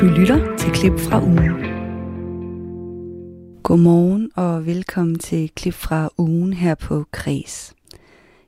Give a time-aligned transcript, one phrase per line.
[0.00, 1.52] Du lytter til klip fra ugen.
[3.62, 7.74] Godmorgen og velkommen til klip fra ugen her på Kres.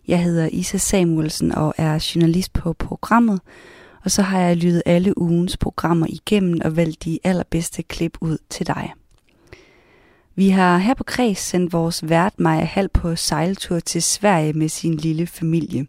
[0.08, 3.40] Jeg hedder Isa Samuelsen og er journalist på programmet,
[4.04, 8.38] og så har jeg lyttet alle ugens programmer igennem og valgt de allerbedste klip ud
[8.50, 8.92] til dig.
[10.34, 14.68] Vi har her på Kreds sendt vores vært Maja Hal på sejltur til Sverige med
[14.68, 15.86] sin lille familie.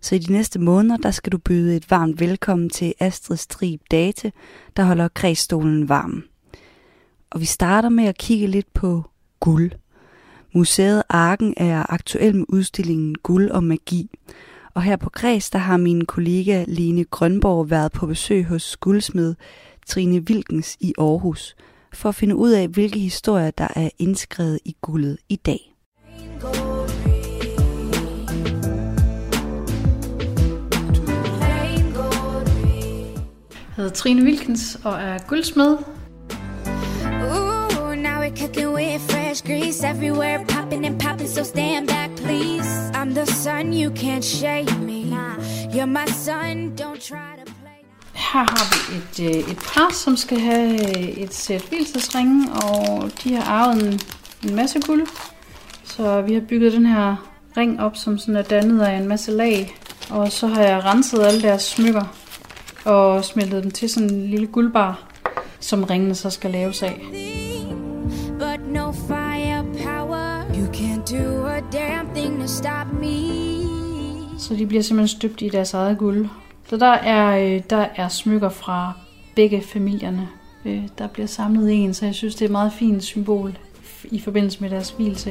[0.00, 3.80] Så i de næste måneder, der skal du byde et varmt velkommen til Astrid Strib
[3.90, 4.32] Date,
[4.76, 6.24] der holder kredsstolen varm.
[7.30, 9.04] Og vi starter med at kigge lidt på
[9.40, 9.72] guld.
[10.54, 14.10] Museet Arken er aktuel med udstillingen Guld og Magi.
[14.74, 19.34] Og her på Kreds, der har min kollega Line Grønborg været på besøg hos guldsmed
[19.86, 21.56] Trine Vilkens i Aarhus,
[21.92, 25.75] for at finde ud af, hvilke historier, der er indskrevet i guldet i dag.
[33.76, 35.76] Hedder Trine Wilkens og er guldsmed.
[37.22, 41.28] Ooh, now we're cooking with fresh grease everywhere, popping and popping.
[41.28, 42.90] So stand back, please.
[42.94, 45.00] I'm the sun, you can't shake me.
[45.74, 47.80] You're my son, don't try to play.
[48.14, 53.34] Her har vi et, øh, et par, som skal have et sæt hvilesesringe, og de
[53.34, 54.00] har arvet en,
[54.44, 55.06] en masse guld.
[55.84, 57.16] Så vi har bygget den her
[57.56, 59.76] ring op, som sådan er dannet af en masse lag.
[60.10, 62.16] Og så har jeg renset alle deres smykker
[62.86, 65.08] og smeltet dem til sådan en lille guldbar,
[65.60, 67.00] som ringene så skal laves af.
[68.38, 70.44] But no firepower.
[70.54, 73.46] You can't do a damn thing to stop me.
[74.38, 76.28] Så de bliver simpelthen støbt i deres eget guld.
[76.68, 78.92] Så der er, øh, der er smykker fra
[79.36, 80.28] begge familierne,
[80.64, 83.58] øh, der bliver samlet en, så jeg synes, det er et meget fint symbol
[84.04, 85.30] i forbindelse med deres hvilelse.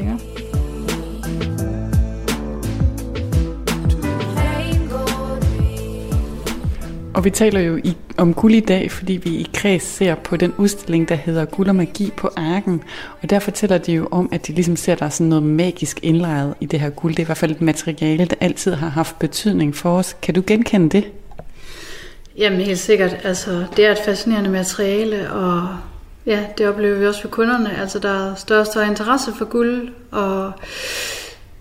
[7.26, 10.38] Og vi taler jo i, om guld i dag, fordi vi i kreds ser på
[10.38, 12.84] den udstilling, der hedder Guld og Magi på Arken.
[13.22, 15.44] Og der fortæller de jo om, at de ligesom ser, at der er sådan noget
[15.44, 17.14] magisk indlejret i det her guld.
[17.14, 20.18] Det er i hvert fald et materiale, der altid har haft betydning for os.
[20.22, 21.08] Kan du genkende det?
[22.38, 23.18] Jamen helt sikkert.
[23.24, 25.68] Altså, det er et fascinerende materiale, og
[26.26, 27.78] ja, det oplever vi også ved kunderne.
[27.82, 30.52] Altså, der er større og større interesse for guld, og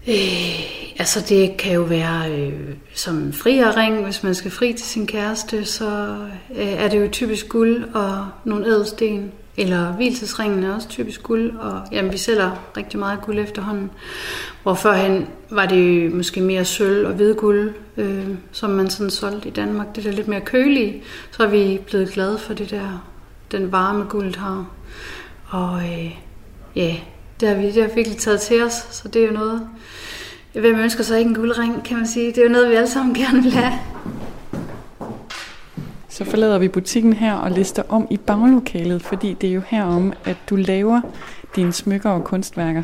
[0.08, 2.52] øh, altså, det kan jo være øh,
[2.94, 6.16] som en hvis man skal fri til sin kæreste, så
[6.56, 9.32] øh, er det jo typisk guld og nogle ædelsten.
[9.56, 13.90] Eller hvilesesringen er også typisk guld, og jamen, vi sælger rigtig meget guld efterhånden.
[14.62, 19.48] Hvor førhen var det jo måske mere sølv og hvidguld, øh, som man sådan solgte
[19.48, 19.96] i Danmark.
[19.96, 23.04] Det der lidt mere kølige, så er vi blevet glade for det der,
[23.52, 24.66] den varme guld har.
[25.46, 26.10] Og øh,
[26.76, 26.96] ja,
[27.40, 29.68] det har vi det har vi virkelig taget til os, så det er jo noget,
[30.52, 32.26] hvem ønsker sig ikke en guldring, kan man sige.
[32.26, 33.72] Det er jo noget, vi alle sammen gerne vil have.
[36.08, 40.12] Så forlader vi butikken her og lister om i baglokalet, fordi det er jo herom,
[40.24, 41.00] at du laver
[41.56, 42.82] dine smykker og kunstværker.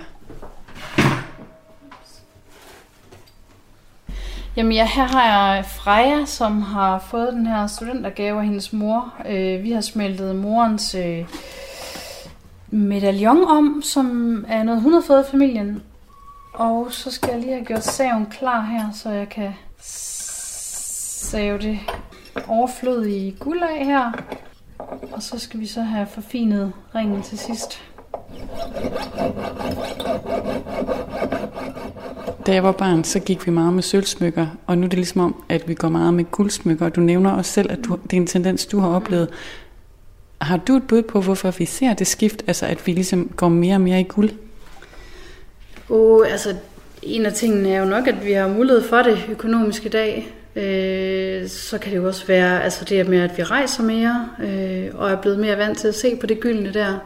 [4.57, 9.15] Jamen ja, her har jeg Freja, som har fået den her studentergave af hendes mor.
[9.29, 11.25] Øh, vi har smeltet morens øh,
[12.71, 15.83] medaljon om, som er noget, hun har fået af familien.
[16.53, 21.79] Og så skal jeg lige have gjort saven klar her, så jeg kan save det
[22.49, 24.13] overflødige guld af her.
[25.13, 27.83] Og så skal vi så have forfinet ringen til sidst.
[32.47, 35.21] Da jeg var barn, så gik vi meget med sølvsmykker, og nu er det ligesom
[35.21, 36.89] om, at vi går meget med guldsmykker.
[36.89, 39.29] Du nævner også selv, at du, det er en tendens, du har oplevet.
[40.41, 43.49] Har du et bud på, hvorfor vi ser det skift, altså at vi ligesom går
[43.49, 44.31] mere og mere i guld?
[45.89, 46.57] Oh, altså,
[47.03, 50.35] en af tingene er jo nok, at vi har mulighed for det økonomisk i dag.
[50.57, 54.89] Øh, så kan det jo også være altså det med, at vi rejser mere, øh,
[54.95, 56.99] og er blevet mere vant til at se på det gyldne der.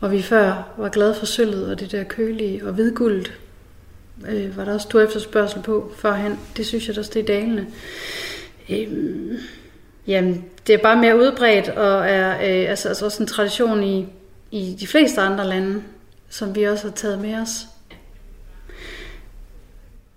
[0.00, 3.32] Og vi før var glade for sølvet og det der kølige og hvidguldet.
[4.28, 6.38] Øh, var der også stor efterspørgsel på førhen.
[6.56, 7.66] Det synes jeg også, det er dalende.
[8.70, 8.88] Øh,
[10.06, 14.06] jamen, det er bare mere udbredt, og er øh, altså, altså også en tradition i,
[14.50, 15.82] i de fleste andre lande,
[16.28, 17.66] som vi også har taget med os.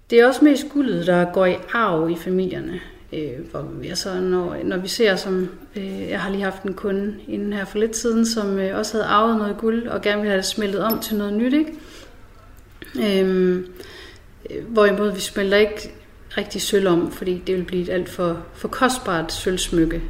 [0.09, 2.80] Det er også mest guldet, der går i arv i familierne.
[3.13, 6.74] Øh, hvor vi, altså, når, når vi ser, som øh, jeg har lige haft en
[6.74, 10.18] kunde inden her for lidt siden, som øh, også havde arvet noget guld, og gerne
[10.18, 11.53] ville have det smeltet om til noget nyt.
[11.53, 11.74] Ikke?
[13.21, 13.68] Øhm,
[14.50, 15.92] øh, hvorimod vi smelter ikke
[16.38, 20.01] rigtig sølv om, fordi det vil blive et alt for, for kostbart sølvsmykke.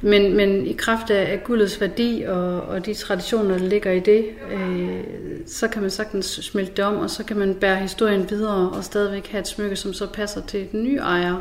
[0.00, 4.00] Men, men i kraft af, af guldets værdi og, og de traditioner, der ligger i
[4.00, 5.00] det, øh,
[5.46, 8.84] så kan man sagtens smelte det om, og så kan man bære historien videre og
[8.84, 11.36] stadigvæk have et smykke, som så passer til den nye ejer.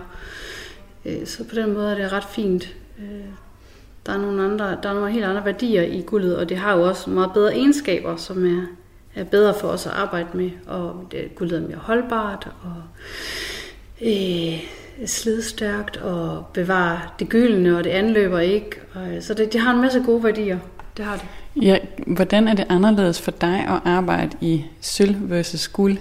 [1.06, 2.75] Øh, så på den måde er det ret fint.
[3.00, 3.25] Øh,
[4.06, 6.77] Der er nogle, andre, der er nogle helt andre værdier i guldet, og det har
[6.77, 8.66] jo også meget bedre egenskaber, som er,
[9.16, 10.50] er bedre for os at arbejde med.
[10.68, 12.83] Og det, guldet er mere holdbart og
[14.01, 14.63] øh,
[15.06, 18.69] slidstærkt og bevarer det gyldne, og det anløber ikke.
[18.94, 20.59] Og, så det, det har en masse gode værdier.
[20.97, 21.25] Det har det.
[21.63, 21.77] Ja,
[22.07, 25.97] hvordan er det anderledes for dig at arbejde i sølv versus guld?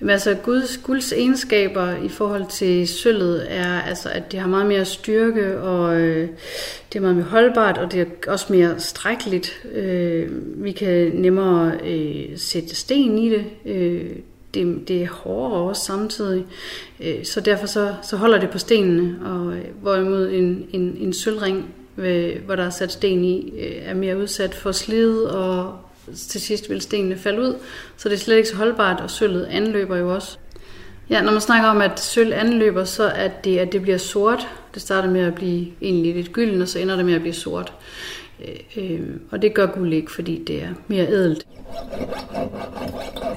[0.00, 4.66] Jamen, altså Guds, Guds egenskaber i forhold til sølvet er, altså, at det har meget
[4.66, 6.28] mere styrke, og øh,
[6.92, 9.66] det er meget mere holdbart, og det er også mere strækkeligt.
[9.72, 10.28] Øh,
[10.64, 13.44] vi kan nemmere øh, sætte sten i det.
[13.64, 14.10] Øh,
[14.54, 16.46] det, det er hårdere også samtidig.
[17.00, 21.12] Øh, så derfor så, så holder det på stenene, og øh, hvorimod en, en, en
[21.12, 23.52] sølvring, øh, hvor der er sat sten i,
[23.82, 25.78] er mere udsat for slid og
[26.14, 27.54] til sidst vil stenene falde ud,
[27.96, 30.38] så det er slet ikke så holdbart, og sølvet anløber jo også.
[31.10, 34.48] Ja, når man snakker om, at sølv anløber, så er det, at det bliver sort.
[34.74, 37.34] Det starter med at blive egentlig lidt gylden, og så ender det med at blive
[37.34, 37.72] sort.
[38.76, 41.46] Øh, og det gør guld ikke, fordi det er mere ædelt.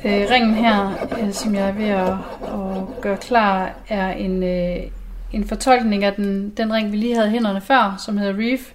[0.05, 4.77] Øh, ringen her, øh, som jeg er ved at, at gøre klar, er en, øh,
[5.33, 8.71] en fortolkning af den, den ring, vi lige havde hænderne før, som hedder Reef.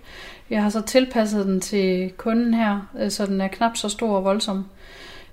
[0.51, 4.17] Jeg har så tilpasset den til kunden her, øh, så den er knap så stor
[4.17, 4.65] og voldsom.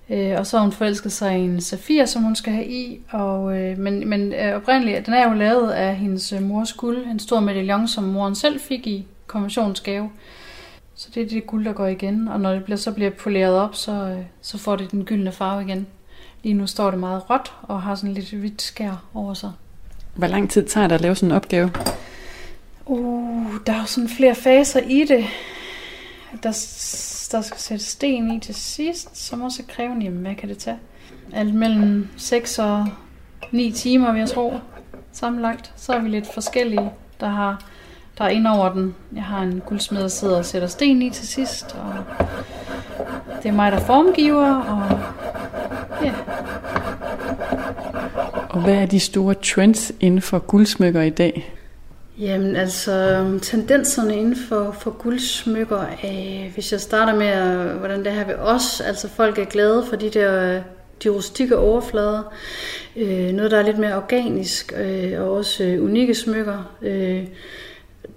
[0.09, 2.99] Øh, og så har hun forelsket sig i en safir, som hun skal have i.
[3.09, 6.97] Og, øh, men men øh, oprindeligt, den er jo lavet af hendes øh, mors guld.
[6.97, 10.09] En stor medaljon, som moren selv fik i konfirmationsgave.
[10.97, 12.27] Så det er det guld, der går igen.
[12.27, 15.61] Og når det bliver, så bliver poleret op, så, så får det den gyldne farve
[15.61, 15.87] igen.
[16.43, 19.51] Lige nu står det meget råt og har sådan lidt hvidt skær over sig.
[20.15, 21.71] Hvor lang tid tager det at lave sådan en opgave?
[22.85, 25.25] Uh, der er jo sådan flere faser i det.
[26.43, 26.49] Der,
[27.31, 30.05] der skal sætte sten i til sidst, som også er krævende.
[30.05, 30.79] Jamen, hvad kan det tage?
[31.33, 32.87] Alt mellem 6 og
[33.51, 34.53] 9 timer, vil jeg tro,
[35.11, 35.73] sammenlagt.
[35.75, 37.63] Så er vi lidt forskellige, der har
[38.17, 38.95] der er ind over den.
[39.15, 41.75] Jeg har en guldsmed, der sidder og sætter sten i til sidst.
[41.75, 41.93] Og
[43.43, 44.55] det er mig, der formgiver.
[44.55, 44.99] Og
[46.03, 46.13] ja.
[48.49, 51.53] Og hvad er de store trends inden for guldsmykker i dag?
[52.19, 58.25] Jamen altså, tendenserne inden for, for guldsmykker, øh, hvis jeg starter med, hvordan det her
[58.25, 60.61] ved os, altså folk er glade for de der
[61.03, 62.33] de rustikke overflader,
[62.95, 66.75] øh, noget der er lidt mere organisk, øh, og også øh, unikke smykker.
[66.81, 67.23] Øh,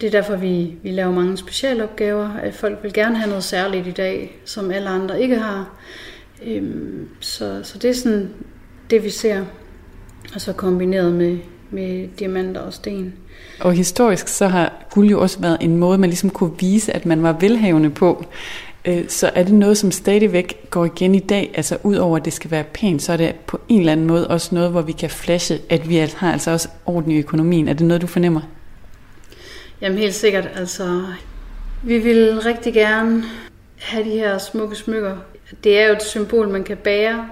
[0.01, 2.29] det er derfor, vi, vi laver mange specialopgaver.
[2.43, 5.71] At folk vil gerne have noget særligt i dag, som alle andre ikke har.
[6.47, 8.31] Øhm, så, så det er sådan
[8.91, 9.45] det, vi ser.
[10.35, 11.39] Og så kombineret med,
[11.71, 13.15] med diamanter og sten.
[13.61, 17.07] Og historisk så har guld jo også været en måde, man ligesom kunne vise, at
[17.07, 18.25] man var velhavende på.
[18.85, 22.33] Øh, så er det noget, som stadigvæk går igen i dag, altså udover at det
[22.33, 24.93] skal være pænt, så er det på en eller anden måde også noget, hvor vi
[24.93, 27.69] kan flashe, at vi har altså også orden i økonomien.
[27.69, 28.41] Er det noget, du fornemmer?
[29.81, 30.49] Jamen helt sikkert.
[30.55, 31.07] Altså,
[31.83, 33.25] vi vil rigtig gerne
[33.79, 35.17] have de her smukke smykker.
[35.65, 37.29] Det er jo et symbol, man kan bære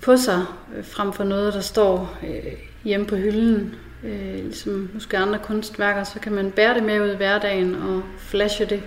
[0.00, 0.44] på sig,
[0.76, 2.52] øh, frem for noget, der står øh,
[2.84, 3.74] hjemme på hylden
[4.04, 8.02] øh, ligesom måske andre kunstværker, så kan man bære det med ud i hverdagen og
[8.18, 8.82] flashe det.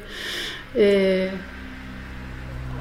[0.75, 1.33] Øh,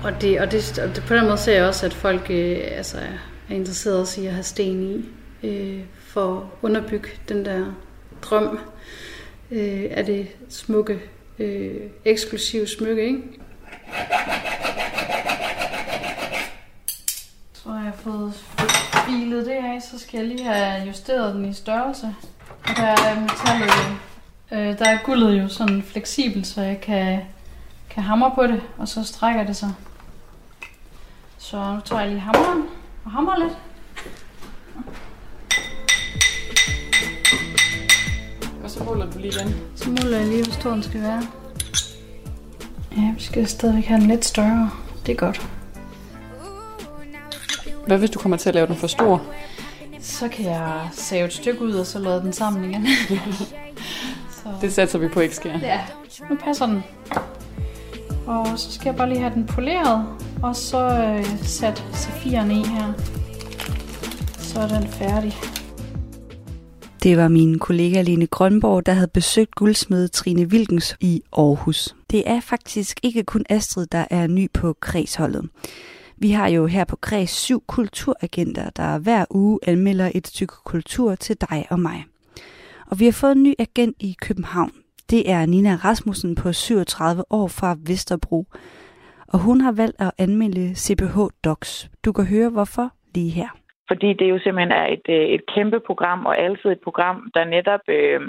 [0.05, 2.59] og, det, og, det, og det, på den måde ser jeg også, at folk øh,
[2.63, 2.99] altså,
[3.51, 5.05] er interesseret i at have sten i,
[5.47, 7.65] øh, for at underbygge den der
[8.23, 8.59] drøm
[9.51, 11.01] øh, af det smukke,
[11.39, 13.07] øh, eksklusive smykke.
[13.07, 13.23] Ikke?
[17.53, 18.35] Så har jeg fået
[19.07, 22.15] filet det af, så skal jeg lige have justeret den i størrelse.
[22.63, 23.99] Og der er metallet,
[24.53, 27.21] øh, der er guldet jo sådan fleksibelt, så jeg kan,
[27.91, 29.75] kan hamre på det, og så strækker det sig.
[31.39, 32.63] Så nu tager jeg lige hammeren
[33.05, 33.59] og hamrer lidt.
[38.87, 39.55] Måler du lige den.
[39.77, 41.23] Så måler jeg lige, hvor stor den skal være.
[42.97, 44.71] Ja, vi skal stadigvæk have den lidt større.
[45.07, 45.49] Det er godt.
[47.87, 49.23] Hvad hvis du kommer til at lave den for stor?
[50.01, 52.87] Så kan jeg save et stykke ud, og så lade den sammen igen.
[54.43, 54.49] så.
[54.61, 55.59] Det satser vi på ikke sker.
[55.59, 55.81] Ja,
[56.31, 56.85] nu passer den.
[58.27, 60.07] Og så skal jeg bare lige have den poleret,
[60.43, 62.93] og så øh, sat safiren i her.
[64.39, 65.37] Så er den færdig.
[67.05, 71.97] Det var min kollega Line Grønborg, der havde besøgt guldsmed Trine Vilkens i Aarhus.
[72.11, 75.49] Det er faktisk ikke kun Astrid, der er ny på kredsholdet.
[76.17, 81.15] Vi har jo her på Kreds syv kulturagenter, der hver uge anmelder et stykke kultur
[81.15, 82.05] til dig og mig.
[82.87, 84.73] Og vi har fået en ny agent i København.
[85.11, 88.47] Det er Nina Rasmussen på 37 år fra Vesterbro.
[89.27, 91.91] Og hun har valgt at anmelde CPH Docs.
[92.05, 93.64] Du kan høre hvorfor lige her.
[93.89, 97.45] Fordi det jo simpelthen er et, øh, et kæmpe program, og altid et program, der
[97.45, 98.21] netop øh,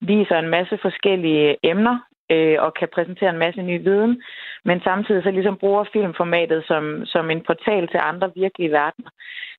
[0.00, 1.98] viser en masse forskellige emner
[2.30, 4.22] øh, og kan præsentere en masse ny viden,
[4.64, 9.10] men samtidig så ligesom bruger filmformatet som, som en portal til andre virkelige verdener.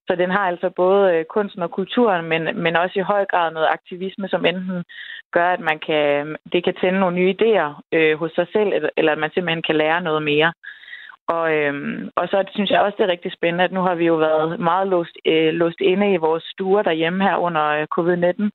[0.07, 3.51] Så den har altså både øh, kunsten og kulturen, men, men også i høj grad
[3.51, 4.83] noget aktivisme, som enten
[5.31, 9.11] gør, at man kan, det kan tænde nogle nye idéer øh, hos sig selv, eller
[9.11, 10.53] at man simpelthen kan lære noget mere.
[11.27, 14.05] Og, øhm, og så synes jeg også, det er rigtig spændende, at nu har vi
[14.05, 18.49] jo været meget låst, øh, låst inde i vores stuer derhjemme her under øh, covid-19.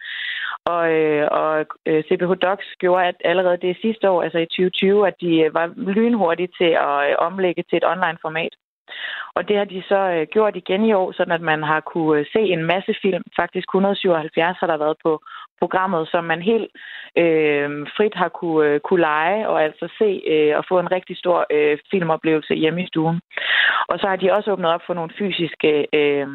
[0.65, 5.07] Og, øh, og øh, CPH Docs gjorde at allerede det sidste år, altså i 2020,
[5.07, 8.55] at de øh, var lynhurtige til at øh, omlægge til et online format.
[9.37, 12.21] Og det har de så øh, gjort igen i år, sådan at man har kunne
[12.21, 13.23] øh, se en masse film.
[13.37, 15.13] Faktisk 177 har der været på
[15.59, 16.71] programmet, som man helt
[17.23, 21.17] øh, frit har kunne, øh, kunne lege og altså se øh, og få en rigtig
[21.17, 23.21] stor øh, filmoplevelse hjemme i stuen.
[23.89, 26.29] Og så har de også åbnet op for nogle fysiske øh,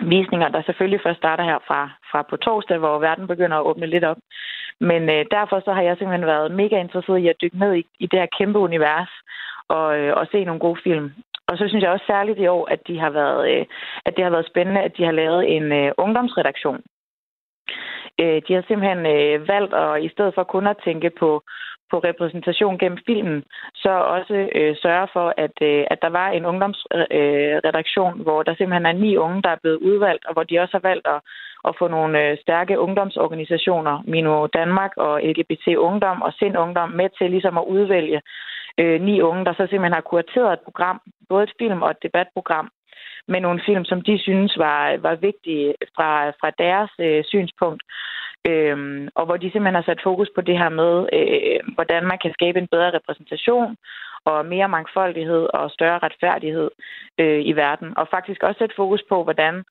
[0.00, 3.86] visninger, der selvfølgelig først starter her fra, fra på torsdag, hvor verden begynder at åbne
[3.86, 4.16] lidt op.
[4.80, 7.86] Men øh, derfor så har jeg simpelthen været mega interesseret i at dykke ned i,
[7.98, 9.12] i det her kæmpe univers
[9.68, 11.12] og, øh, og se nogle gode film.
[11.48, 13.66] Og så synes jeg også særligt i år, at, de har været, øh,
[14.06, 16.82] at det har været spændende, at de har lavet en øh, ungdomsredaktion.
[18.22, 21.42] Øh, de har simpelthen øh, valgt at i stedet for kun at tænke på,
[21.90, 23.44] på repræsentation gennem filmen,
[23.74, 28.54] så også øh, sørge for, at, øh, at der var en ungdomsredaktion, øh, hvor der
[28.54, 31.20] simpelthen er ni unge, der er blevet udvalgt, og hvor de også har valgt at,
[31.68, 37.08] at få nogle øh, stærke ungdomsorganisationer, Mino Danmark og LGBT Ungdom og Sind Ungdom, med
[37.18, 38.20] til ligesom at udvælge
[38.78, 42.02] øh, ni unge, der så simpelthen har kurateret et program, både et film og et
[42.02, 42.70] debatprogram,
[43.28, 47.82] med nogle film, som de synes var, var vigtige fra, fra deres øh, synspunkt.
[48.50, 52.18] Øhm, og hvor de simpelthen har sat fokus på det her med, øh, hvordan man
[52.22, 53.76] kan skabe en bedre repræsentation
[54.24, 56.70] og mere mangfoldighed og større retfærdighed
[57.18, 57.98] øh, i verden.
[57.98, 59.64] Og faktisk også sætte fokus på, hvordan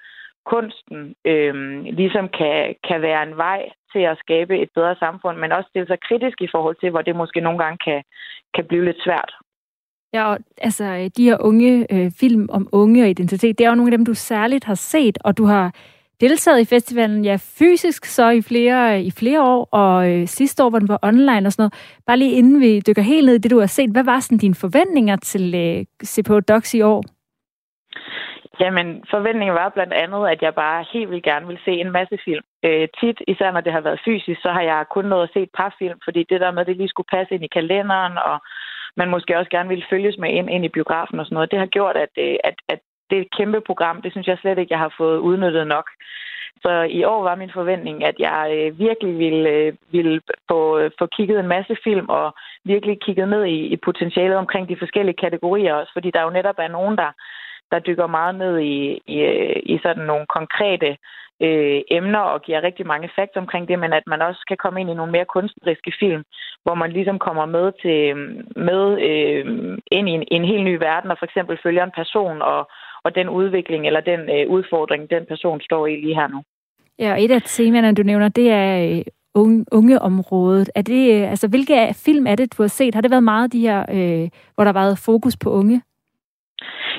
[0.46, 1.54] kunsten øh,
[2.02, 3.62] ligesom kan, kan være en vej
[3.94, 7.02] til at skabe et bedre samfund, men også stille sig kritisk i forhold til, hvor
[7.02, 8.04] det måske nogle gange kan,
[8.56, 9.32] kan blive lidt svært.
[10.14, 13.76] Ja, og, altså de her unge øh, film om unge og identitet, det er jo
[13.76, 15.72] nogle af dem, du særligt har set, og du har
[16.22, 20.70] deltaget i festivalen, ja, fysisk så i flere, i flere år, og øh, sidste år,
[20.70, 22.02] hvor den var online og sådan noget.
[22.08, 24.38] Bare lige inden vi dykker helt ned i det, du har set, hvad var sådan
[24.38, 27.04] dine forventninger til øh, CPO Docs i år?
[28.60, 32.18] Jamen, forventningen var blandt andet, at jeg bare helt vildt gerne vil se en masse
[32.26, 32.44] film.
[32.66, 35.42] Øh, tit, især når det har været fysisk, så har jeg kun nået at se
[35.42, 38.18] et par film, fordi det der med, at det lige skulle passe ind i kalenderen,
[38.30, 38.38] og
[38.98, 41.60] man måske også gerne ville følges med ind, ind i biografen og sådan noget, det
[41.60, 44.01] har gjort, at, øh, at, at det er et kæmpe program.
[44.01, 45.88] Det synes jeg slet ikke, jeg har fået udnyttet nok.
[46.63, 50.92] Så i år var min forventning, at jeg øh, virkelig ville, øh, ville få, øh,
[51.00, 55.22] få kigget en masse film og virkelig kigget ned i, i potentialet omkring de forskellige
[55.24, 57.12] kategorier også, fordi der jo netop er nogen, der
[57.72, 59.18] der dykker meget ned i, i,
[59.74, 60.98] i sådan nogle konkrete
[61.42, 64.82] øh, emner og giver rigtig mange facts omkring det, men at man også kan komme
[64.82, 66.24] ind i nogle mere kunstneriske film,
[66.64, 68.02] hvor man ligesom kommer med til
[68.70, 72.42] med øh, ind i en, en helt ny verden og for eksempel følger en person
[72.42, 72.70] og,
[73.04, 76.42] og den udvikling eller den øh, udfordring, den person står i lige her nu.
[77.00, 79.04] Ja, og et af temaerne, du nævner, det er øh,
[79.36, 80.70] unge, ungeområdet.
[80.76, 82.96] Er det, øh, altså, hvilke film er det, du har set?
[82.96, 85.82] Har det været meget de her, øh, hvor der har været fokus på unge?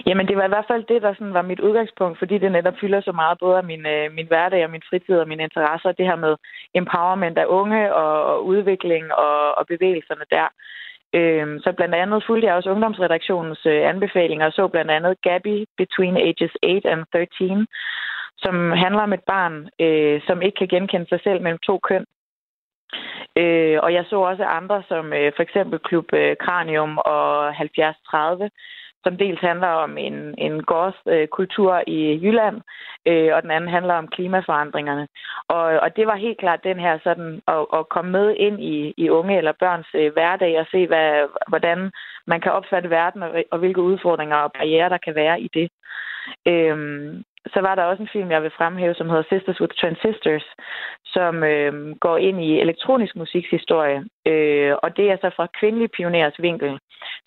[0.07, 2.75] Jamen, det var i hvert fald det, der sådan var mit udgangspunkt, fordi det netop
[2.81, 5.93] fylder så meget både af min, øh, min hverdag og min fritid og mine interesser.
[5.93, 6.37] Det her med
[6.75, 10.49] empowerment af unge og, og udvikling og, og bevægelserne der.
[11.15, 15.65] Øhm, så blandt andet fulgte jeg også ungdomsredaktionens øh, anbefalinger og så blandt andet Gabby
[15.77, 17.67] Between Ages 8 and 13,
[18.39, 22.05] som handler om et barn, øh, som ikke kan genkende sig selv mellem to køn.
[23.37, 28.51] Øh, og jeg så også andre, som øh, for eksempel Klub øh, Kranium og 7030,
[29.09, 32.57] som dels handler om en, en gårdskultur øh, i Jylland,
[33.07, 35.09] øh, og den anden handler om klimaforandringerne.
[35.49, 38.95] Og, og det var helt klart den her sådan at, at komme med ind i,
[38.97, 41.09] i unge eller børns øh, hverdag og se, hvad,
[41.49, 41.91] hvordan
[42.27, 45.69] man kan opfatte verden og, og hvilke udfordringer og barriere der kan være i det.
[46.47, 47.25] Øhm,
[47.55, 50.47] så var der også en film, jeg vil fremhæve, som hedder Sisters with Transistors,
[51.07, 54.05] som øh, går ind i elektronisk musikshistorie.
[54.27, 56.79] Øh, og det er så fra kvindelige pioners vinkel,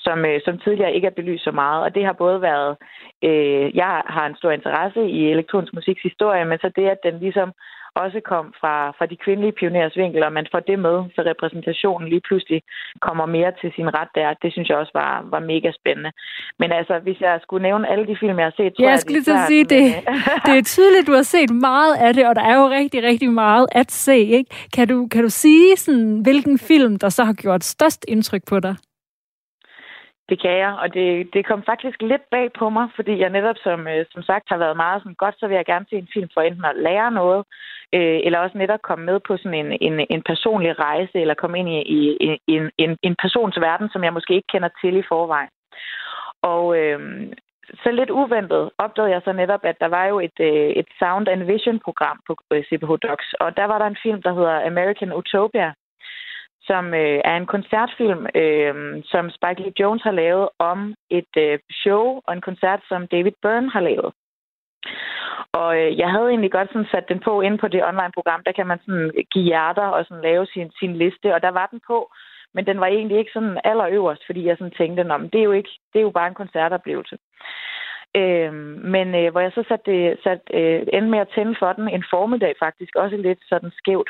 [0.05, 1.84] som, øh, som tidligere ikke er belyst så meget.
[1.84, 2.77] Og det har både været,
[3.24, 7.51] øh, jeg har en stor interesse i elektronisk musikshistorie, men så det, at den ligesom
[7.96, 12.10] også kom fra, fra de kvindelige pionerers vinkel, og man får det med, så repræsentationen
[12.10, 12.62] lige pludselig
[13.01, 14.34] kommer mere til sin ret der.
[14.43, 16.12] Det synes jeg også var, var mega spændende.
[16.60, 18.91] Men altså, hvis jeg skulle nævne alle de film, jeg har set, tror ja, jeg,
[18.91, 19.84] jeg skulle lige sige, det,
[20.48, 23.29] det er tydeligt, du har set meget af det, og der er jo rigtig, rigtig
[23.29, 24.17] meget at se.
[24.17, 24.50] Ikke?
[24.75, 28.60] Kan, du, kan du sige, sådan, hvilken film, der så har gjort størst indtryk på
[28.60, 28.75] dig?
[30.31, 33.55] Det kan jeg, og det, det kom faktisk lidt bag på mig, fordi jeg netop,
[33.63, 36.13] som, øh, som sagt, har været meget sådan, godt, så vil jeg gerne se en
[36.13, 37.45] film for enten at lære noget,
[37.93, 41.59] øh, eller også netop komme med på sådan en, en, en personlig rejse, eller komme
[41.59, 42.00] ind i, i,
[42.47, 45.50] i en, en, en persons verden, som jeg måske ikke kender til i forvejen.
[46.41, 47.00] Og øh,
[47.83, 51.27] så lidt uventet opdagede jeg så netop, at der var jo et, øh, et Sound
[51.27, 55.13] and Vision-program på øh, CPH Docs, og der var der en film, der hedder American
[55.13, 55.73] Utopia,
[56.71, 58.73] som øh, er en koncertfilm, øh,
[59.11, 63.35] som Spike Lee Jones har lavet om et øh, show og en koncert, som David
[63.43, 64.09] Byrne har lavet.
[65.59, 68.41] Og øh, jeg havde egentlig godt sådan sat den på ind på det online-program.
[68.45, 71.67] Der kan man sådan give hjerter og sådan lave sin, sin liste, og der var
[71.71, 71.97] den på.
[72.53, 75.51] Men den var egentlig ikke sådan allerøverst, fordi jeg sådan tænkte, Nå, det er jo
[75.51, 77.17] ikke, det er jo bare en koncertoplevelse.
[78.15, 78.53] Øh,
[78.95, 81.87] men øh, hvor jeg så satte, det, sat, øh, endte med at tænde for den
[81.87, 84.09] en formiddag faktisk, også lidt sådan skævt,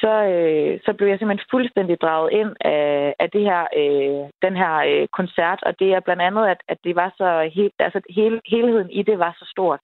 [0.00, 4.56] så, øh, så blev jeg simpelthen fuldstændig draget ind af, af det her, øh, den
[4.56, 8.00] her øh, koncert, og det er blandt andet, at, at det var så helt, altså
[8.10, 9.80] hele, helheden i det var så stort.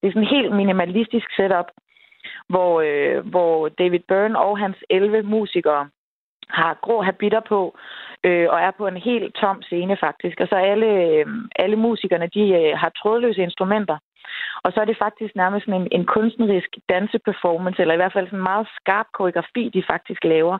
[0.00, 1.68] Det er sådan en helt minimalistisk setup,
[2.48, 5.88] hvor, øh, hvor David Byrne og hans 11 musikere
[6.48, 7.76] har grå habitter på,
[8.24, 10.40] øh, og er på en helt tom scene faktisk.
[10.40, 11.26] Og så alle, øh,
[11.56, 13.98] alle musikerne, de øh, har trådløse instrumenter.
[14.64, 18.26] Og så er det faktisk nærmest sådan en, en kunstnerisk danseperformance, eller i hvert fald
[18.26, 20.58] sådan en meget skarp koreografi, de faktisk laver.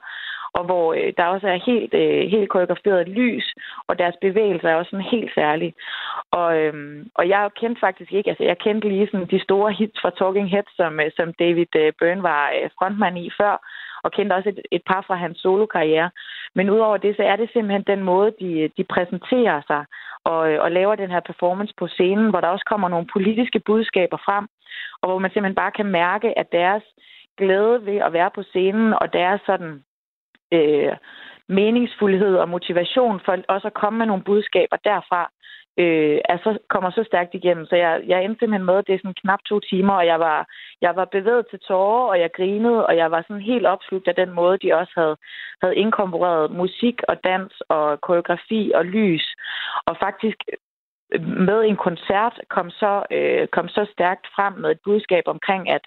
[0.52, 3.54] Og hvor øh, der også er helt, øh, helt koreograferet lys,
[3.88, 5.74] og deres bevægelser er også sådan helt særlige.
[6.30, 6.74] Og, øh,
[7.14, 10.50] og jeg kendte faktisk ikke, altså jeg kendte lige sådan de store hits fra Talking
[10.50, 13.54] Heads, som, øh, som David øh, Byrne var øh, frontmand i før,
[14.06, 16.10] og kendte også et, et par fra hans solokarriere.
[16.54, 19.84] Men udover det, så er det simpelthen den måde, de, de præsenterer sig
[20.24, 23.60] og, øh, og laver den her performance på scenen, hvor der også kommer nogle politiske
[23.60, 24.44] budskaber frem,
[25.00, 26.84] og hvor man simpelthen bare kan mærke, at deres
[27.38, 29.72] glæde ved at være på scenen, og deres sådan
[30.52, 30.92] øh,
[31.48, 35.30] meningsfuldhed og motivation for også at komme med nogle budskaber derfra,
[35.78, 37.66] øh, altså kommer så stærkt igennem.
[37.66, 40.20] Så jeg, jeg endte simpelthen med, at det er sådan knap to timer, og jeg
[40.20, 40.48] var,
[40.80, 44.14] jeg var bevæget til tårer, og jeg grinede, og jeg var sådan helt opslugt af
[44.14, 45.16] den måde, de også havde,
[45.62, 49.26] havde inkorporeret musik og dans og koreografi og lys.
[49.86, 50.38] Og faktisk
[51.12, 55.70] øh, med en koncert kom så, øh, kom så stærkt frem med et budskab omkring,
[55.70, 55.84] at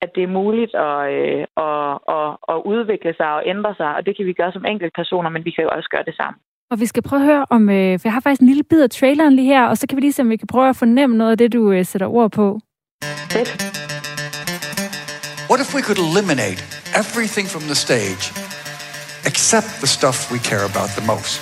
[0.00, 4.06] at det er muligt at, øh, at, at, at udvikle sig og ændre sig, og
[4.06, 6.40] det kan vi gøre som personer, men vi kan jo også gøre det sammen.
[6.70, 8.82] Og vi skal prøve at høre om, øh, for jeg har faktisk en lille bid
[8.82, 10.76] af traileren lige her, og så kan vi lige se, om vi kan prøve at
[10.76, 12.60] fornemme noget af det, du øh, sætter ord på.
[13.30, 13.48] Fedt.
[15.50, 16.58] What if we could eliminate
[17.02, 18.24] everything from the stage
[19.26, 21.40] except the stuff we care about the most?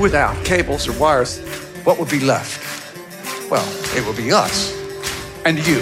[0.00, 1.32] Without cables or wires,
[1.86, 2.60] what would be left?
[3.52, 4.56] Well, it would be us
[5.46, 5.80] and you.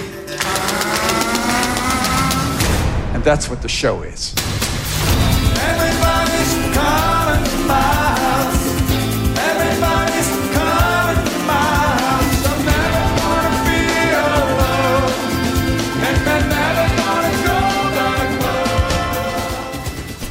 [3.13, 4.48] And that's what the show is.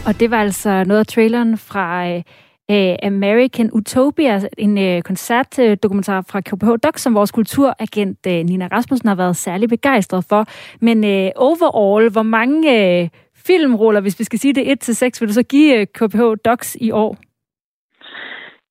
[0.09, 2.23] Og det var altså noget af traileren fra øh,
[2.71, 9.09] øh American Utopia, en øh, koncertdokumentar fra KPH Doc, som vores kulturagent øh, Nina Rasmussen
[9.09, 10.43] har været særlig begejstret for.
[10.81, 13.09] Men øh, overall, hvor mange øh,
[13.47, 16.91] filmroller, hvis vi skal sige det 1-6, vil du så give øh, KPH Docs i
[16.91, 17.17] år?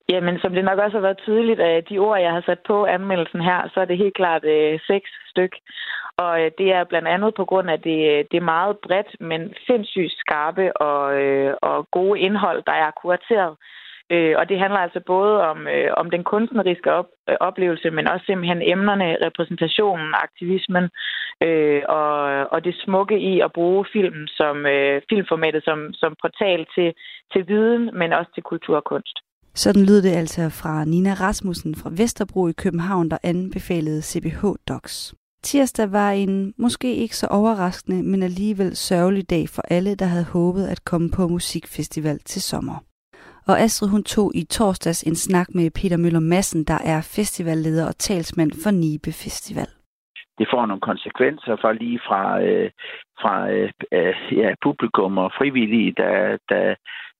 [0.10, 2.86] Jamen, som det nok også har været tydeligt af de ord, jeg har sat på
[2.86, 5.54] anmeldelsen her, så er det helt klart øh, seks styk.
[6.17, 9.12] Og øh, det er blandt andet på grund af, det, øh, det er meget bredt,
[9.19, 13.56] men sindssygt skarpe og, øh, og gode indhold, der er kurateret.
[14.13, 18.08] Øh, og det handler altså både om, øh, om den kunstneriske op, øh, oplevelse, men
[18.08, 20.86] også simpelthen emnerne, repræsentationen, aktivismen
[21.45, 22.13] øh, og,
[22.53, 26.93] og det smukke i at bruge filmen som øh, filmformatet som, som portal til,
[27.34, 29.17] til viden, men også til kulturkunst.
[29.53, 35.13] Sådan lyder det altså fra Nina Rasmussen fra Vesterbro i København, der anbefalede CBH Docs.
[35.49, 40.31] Tirsdag var en måske ikke så overraskende, men alligevel sørgelig dag for alle, der havde
[40.38, 42.77] håbet at komme på musikfestival til sommer.
[43.49, 47.86] Og Astrid hun tog i torsdags en snak med Peter Møller Madsen, der er festivalleder
[47.88, 49.69] og talsmand for Nibe Festival.
[50.39, 52.69] Det får nogle konsekvenser for lige fra, øh,
[53.21, 56.75] fra øh, øh ja, publikum og frivillige, der, der,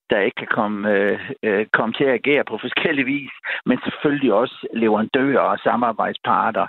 [0.10, 3.32] der ikke kan komme, øh, øh, komme til at agere på forskellige vis,
[3.66, 6.68] men selvfølgelig også leverandører og samarbejdsparter.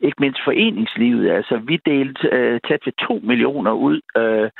[0.00, 1.30] Ikke mindst foreningslivet.
[1.30, 4.50] Altså, vi delte øh, tæt ved 2 millioner ud øh,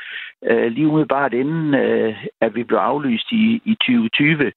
[0.49, 4.51] øh, lige umiddelbart inden, øh, at vi blev aflyst i, i 2020,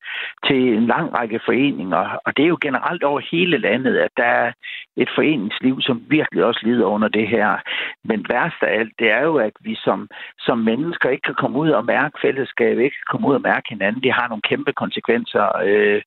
[0.47, 2.18] til en lang række foreninger.
[2.25, 4.53] Og det er jo generelt over hele landet, at der er
[4.97, 7.57] et foreningsliv, som virkelig også lider under det her.
[8.05, 11.59] Men værst af alt, det er jo, at vi som, som mennesker ikke kan komme
[11.59, 14.03] ud og mærke fællesskab, ikke kan komme ud og mærke hinanden.
[14.03, 16.03] Det har nogle kæmpe konsekvenser, øh,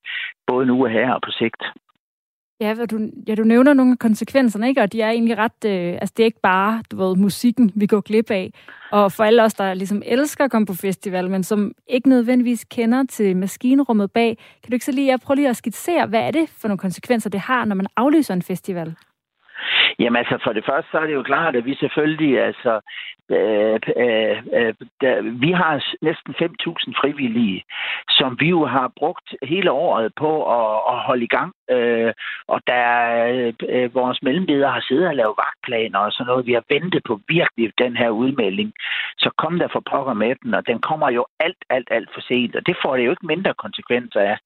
[0.48, 1.64] både nu og her og på sigt.
[2.60, 4.82] Ja, du, ja, du nævner nogle af konsekvenserne, ikke?
[4.82, 5.66] og de er egentlig ret...
[5.66, 8.54] Øh, altså, det er ikke bare du ved, musikken, vi går glip af.
[8.92, 12.66] Og for alle os, der ligesom elsker at komme på festival, men som ikke nødvendigvis
[12.70, 16.20] kender til maskinrummet bag, kan du ikke så lige, jeg prøver lige at skitsere, hvad
[16.20, 18.96] er det for nogle konsekvenser, det har, når man aflyser en festival?
[20.00, 22.82] Jamen altså, for det første, så er det jo klart, at vi selvfølgelig, altså,
[23.30, 27.64] øh, øh, øh, der, vi har næsten 5.000 frivillige,
[28.10, 31.54] som vi jo har brugt hele året på at, at holde i gang.
[31.72, 32.14] Øh,
[32.48, 32.86] og der
[33.34, 36.46] øh, øh, vores mellemledere har siddet og lavet vagtplaner og sådan noget.
[36.46, 38.74] Vi har ventet på virkelig den her udmelding.
[39.18, 42.22] Så kom der for pokker med den, og den kommer jo alt, alt, alt for
[42.22, 42.56] sent.
[42.56, 44.38] Og det får det jo ikke mindre konsekvenser af.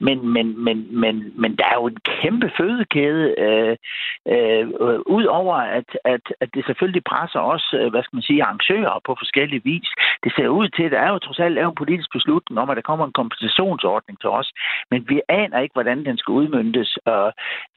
[0.00, 3.76] Men, men, men, men, men der er jo en kæmpe fødekæde, øh,
[4.28, 4.66] øh,
[4.96, 9.00] Øh, udover at, at, at det selvfølgelig presser os, øh, hvad skal man sige, arrangører
[9.06, 9.88] på forskellige vis.
[10.24, 12.70] Det ser ud til, at der er jo trods alt lavet en politisk beslutning om,
[12.70, 14.52] at der kommer en kompensationsordning til os.
[14.90, 17.30] Men vi aner ikke, hvordan den skal udmyndtes, øh,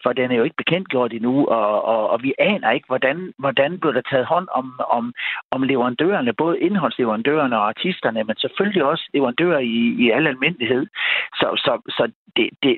[0.03, 3.79] for den er jo ikke bekendtgjort endnu, og, og, og vi aner ikke, hvordan, hvordan
[3.79, 5.13] bliver der taget hånd om, om,
[5.51, 10.85] om leverandørerne, både indholdsleverandørerne og artisterne, men selvfølgelig også leverandører i, i al almindelighed.
[11.33, 12.77] Så, så, så det, det,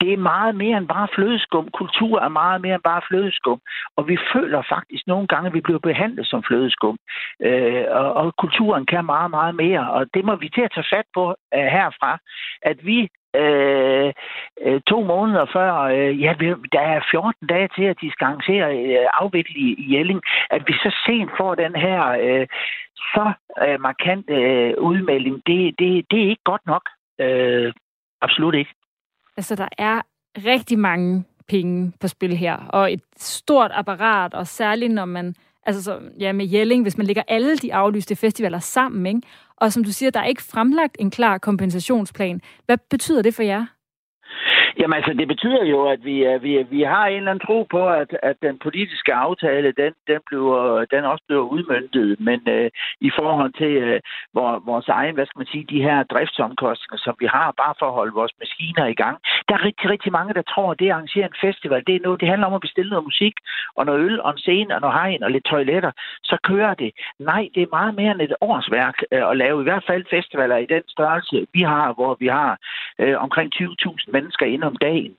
[0.00, 1.68] det er meget mere end bare flødeskum.
[1.70, 3.60] Kultur er meget mere end bare flødeskum.
[3.96, 6.98] Og vi føler faktisk nogle gange, at vi bliver behandlet som flødeskum.
[7.42, 9.90] Øh, og, og kulturen kan meget, meget mere.
[9.90, 12.18] Og det må vi til at tage fat på øh, herfra.
[12.62, 14.12] At vi øh,
[14.64, 16.34] øh to måneder før, øh, ja,
[16.72, 20.62] der er 14 dage til, at de skal arrangere øh, afvikle i, i Jelling, at
[20.66, 22.46] vi så sent får den her øh,
[23.14, 23.32] så
[23.66, 26.88] øh, markant øh, udmelding, det, det, det er ikke godt nok.
[27.20, 27.72] Øh,
[28.22, 28.70] absolut ikke.
[29.36, 30.00] Altså, der er
[30.36, 35.34] rigtig mange penge på spil her, og et stort apparat, og særligt når man,
[35.66, 39.22] altså så, ja, med Jelling, hvis man lægger alle de aflyste festivaler sammen, ikke?
[39.56, 42.40] og som du siger, der er ikke fremlagt en klar kompensationsplan.
[42.66, 43.66] Hvad betyder det for jer?
[44.80, 47.66] Jamen altså, det betyder jo, at vi, øh, vi, vi har en eller anden tro
[47.70, 52.20] på, at, at den politiske aftale, den, den, bliver, den også bliver udmyndtet.
[52.20, 54.00] Men øh, i forhold til øh,
[54.34, 57.86] vor, vores egen, hvad skal man sige, de her driftsomkostninger, som vi har, bare for
[57.86, 59.16] at holde vores maskiner i gang.
[59.48, 62.00] Der er rigtig, rigtig mange, der tror, at det at arrangere en festival, det, er
[62.04, 63.34] noget, det handler om at bestille noget musik,
[63.76, 65.92] og noget øl, og en scene, og noget hegn, og lidt toiletter.
[66.22, 66.90] Så kører det.
[67.18, 70.56] Nej, det er meget mere end et årsværk øh, at lave i hvert fald festivaler
[70.56, 72.58] i den størrelse, vi har, hvor vi har
[72.98, 75.14] øh, omkring 20.000 mennesker inde om dagen.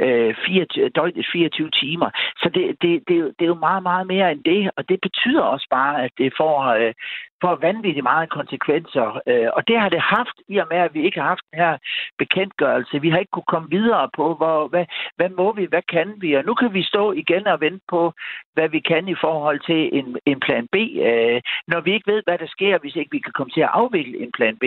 [0.00, 2.10] Øh, 24, døgnet 24 timer.
[2.36, 4.98] Så det, det, det, er det er jo meget, meget mere end det, og det
[5.00, 6.94] betyder også bare, at det får, øh,
[7.42, 9.20] får vanvittigt meget konsekvenser.
[9.26, 11.60] Øh, og det har det haft, i og med, at vi ikke har haft den
[11.60, 11.78] her
[12.18, 13.00] bekendtgørelse.
[13.00, 16.34] Vi har ikke kunne komme videre på, hvor, hvad, hvad må vi, hvad kan vi?
[16.34, 18.12] Og nu kan vi stå igen og vente på,
[18.54, 20.76] hvad vi kan i forhold til en, en plan B,
[21.08, 23.74] øh, når vi ikke ved, hvad der sker, hvis ikke vi kan komme til at
[23.80, 24.64] afvikle en plan B.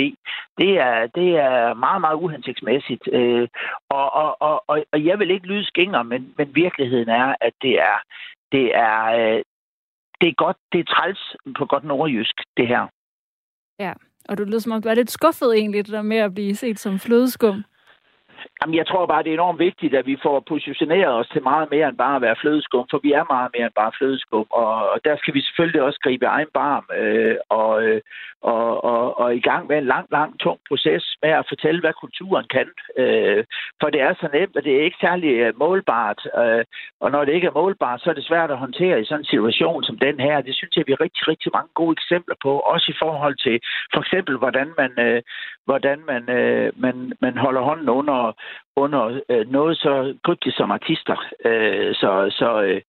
[0.58, 3.06] Det er, det er meget, meget uhensigtsmæssigt.
[3.14, 3.48] Øh,
[3.90, 7.54] og, og, og, og, og jeg vil ikke lyde skinger, men, men virkeligheden er, at
[7.62, 7.98] det er,
[8.52, 9.42] det er, øh,
[10.22, 12.88] det er godt, det er træls på godt nordjysk, det her.
[13.80, 13.94] Ja,
[14.30, 16.56] og du lyder som om, du er lidt skuffet egentlig, det der med at blive
[16.56, 17.64] set som flødeskum.
[18.62, 21.72] Jamen, jeg tror bare, det er enormt vigtigt, at vi får positioneret os til meget
[21.72, 24.90] mere end bare at være flødeskum, for vi er meget mere end bare flødeskum, og,
[24.90, 28.02] og der skal vi selvfølgelig også gribe egen barm øh, og, øh,
[28.42, 31.94] og, og, og i gang med en lang, lang, tung proces med at fortælle, hvad
[31.94, 32.68] kulturen kan.
[32.98, 33.44] Øh,
[33.82, 36.64] for det er så nemt, og det er ikke særlig øh, målbart, øh,
[37.00, 39.34] og når det ikke er målbart, så er det svært at håndtere i sådan en
[39.34, 40.42] situation som den her.
[40.42, 43.60] Det synes jeg, vi har rigtig, rigtig mange gode eksempler på, også i forhold til
[43.94, 45.22] for eksempel, hvordan man, øh,
[45.66, 48.31] hvordan man, øh, man, man holder hånden under
[48.76, 51.18] under øh, noget så kryptisk som artister.
[51.46, 52.82] Øh, så, så, øh,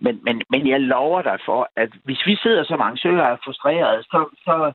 [0.00, 3.36] men, men, men jeg lover dig for, at hvis vi sidder som arrangører og er
[3.44, 4.72] frustrerede, så, så,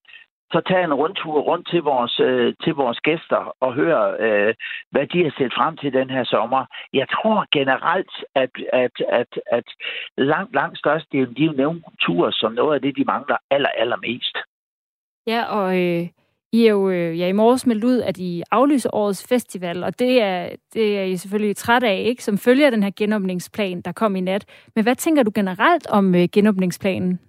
[0.52, 4.54] så tag en rundtur rundt til vores, øh, til vores gæster og hør, øh,
[4.92, 6.66] hvad de har set frem til den her sommer.
[6.94, 9.68] Jeg tror generelt, at, at, at, at
[10.18, 14.38] langt, langt størstedelen, de nævner kultur som noget af det, de mangler aller, allermest.
[15.28, 16.08] Ja, og øh,
[16.52, 20.00] i er jo øh, ja, i morges meldt ud, at I aflyser årets festival, og
[20.00, 22.24] det er, det er I selvfølgelig træt af, ikke?
[22.24, 24.46] Som følger den her genåbningsplan, der kom i nat.
[24.76, 27.20] Men hvad tænker du generelt om øh, genåbningsplanen?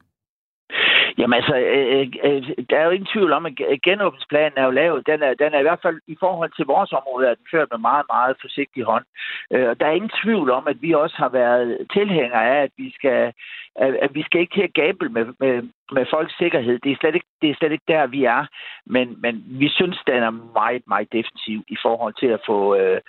[1.19, 4.71] Jamen altså, øh, øh, øh, der er jo ingen tvivl om, at genåbningsplanen er jo
[4.71, 5.07] lavet.
[5.07, 7.69] Den er, den er i hvert fald i forhold til vores område, at den ført
[7.71, 9.05] med meget, meget forsigtig hånd.
[9.53, 12.73] Øh, og der er ingen tvivl om, at vi også har været tilhængere af, at
[12.77, 13.33] vi skal,
[13.77, 15.55] at, at vi skal ikke til at gamble med, med,
[15.93, 16.79] med folks sikkerhed.
[16.79, 18.47] Det er slet ikke, det er slet ikke der, vi er.
[18.87, 23.01] Men, men vi synes, den er meget, meget defensiv i forhold til at få, øh,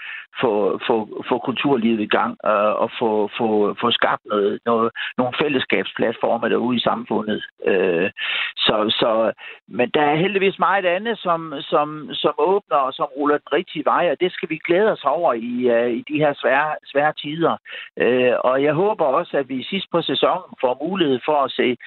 [0.41, 5.33] få, få, få kulturlivet i gang øh, og få, få, få skabt noget, noget, nogle
[5.41, 7.43] fællesskabsplatformer derude i samfundet.
[7.65, 8.09] Øh,
[8.57, 9.31] så, så,
[9.67, 13.85] men der er heldigvis meget andet, som, som, som åbner og som ruller den rigtige
[13.85, 17.13] vej, og det skal vi glæde os over i, øh, i de her svære, svære
[17.13, 17.57] tider.
[17.97, 21.77] Øh, og jeg håber også, at vi sidst på sæsonen får mulighed for at se,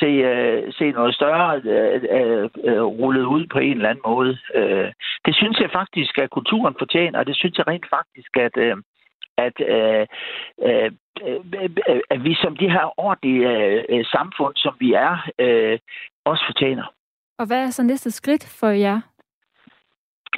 [0.00, 4.38] se, øh, øh, se noget større øh, øh, rullet ud på en eller anden måde.
[4.54, 4.92] Øh,
[5.26, 8.76] det synes jeg faktisk, at kulturen fortjener, og det synes jeg rent faktisk, at, øh,
[9.46, 10.06] at, øh,
[10.68, 10.90] øh,
[11.88, 13.42] øh, at vi som de her ordentlige
[13.88, 15.78] øh, samfund, som vi er, øh,
[16.24, 16.86] også fortjener.
[17.38, 19.00] Og hvad er så næste skridt for jer?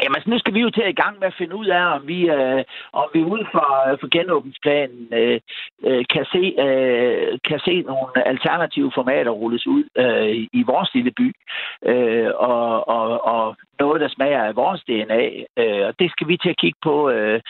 [0.03, 1.85] Jamen, altså, nu skal vi jo til at i gang med at finde ud af,
[1.97, 5.41] om vi, øh, om vi ud fra, for genåbningsplanen øh,
[5.85, 11.11] øh, kan, se, øh, kan se nogle alternative formater rulles ud øh, i vores lille
[11.11, 11.33] by.
[11.91, 15.23] Øh, og, og, og noget, der smager af vores DNA.
[15.57, 17.11] Øh, og det skal vi til at kigge på.
[17.11, 17.41] Øh,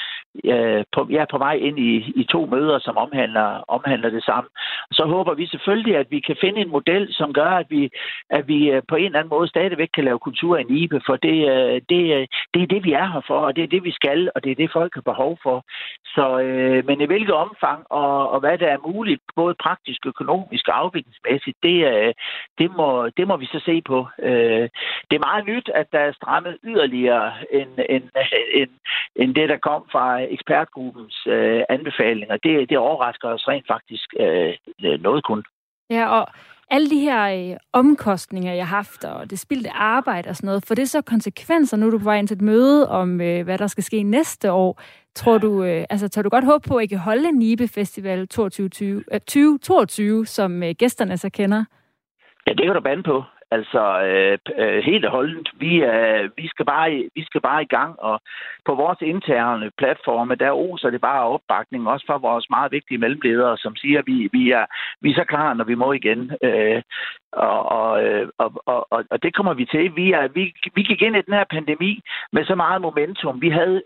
[0.44, 4.24] øh på jeg er på vej ind i, i to møder, som omhandler, omhandler det
[4.24, 4.48] samme.
[4.92, 7.90] Så håber vi selvfølgelig, at vi kan finde en model, som gør, at vi,
[8.30, 11.16] at vi øh, på en eller anden måde stadigvæk kan lave kultur i Nibe, for
[11.16, 13.92] det, øh, det, det er det, vi er her for, og det er det, vi
[13.92, 15.64] skal, og det er det, folk har behov for.
[16.04, 20.68] Så, øh, men i hvilket omfang og, og hvad der er muligt, både praktisk, økonomisk
[20.68, 21.76] og afviklingsmæssigt, det,
[22.58, 24.06] det, må, det må vi så se på.
[24.22, 24.68] Øh,
[25.08, 28.04] det er meget nyt, at der er strammet yderligere end, end,
[28.60, 28.70] end,
[29.16, 32.36] end det, der kom fra ekspertgruppens øh, anbefalinger.
[32.36, 34.52] Det, det overrasker os rent faktisk øh,
[35.06, 35.42] noget kun.
[35.90, 36.24] Ja, og
[36.70, 40.64] alle de her øh, omkostninger, jeg har haft, og det spildte arbejde og sådan noget,
[40.68, 43.44] får det så konsekvenser, nu er du på vej ind til et møde om, øh,
[43.44, 44.82] hvad der skal ske næste år?
[45.14, 48.28] Tror du, øh, altså tager du godt håb på, at I kan holde Nibe Festival
[48.28, 51.64] 2022, øh, 2022, som øh, gæsterne så kender?
[52.46, 53.22] Ja, det kan du bande på.
[53.50, 55.48] Altså øh, øh, helt og holdent.
[55.58, 58.20] Vi, øh, vi, skal bare, vi skal bare i gang, og
[58.64, 63.58] på vores interne platforme, der oser det bare opbakning, også fra vores meget vigtige mellemledere,
[63.58, 64.66] som siger, at vi, vi, er,
[65.00, 66.32] vi er så klar, når vi må igen.
[66.42, 66.82] Øh,
[67.32, 69.96] og, øh, og, og, og, og det kommer vi til.
[69.96, 72.00] Vi, er, vi, vi gik ind i den her pandemi
[72.32, 73.42] med så meget momentum.
[73.42, 73.82] Vi havde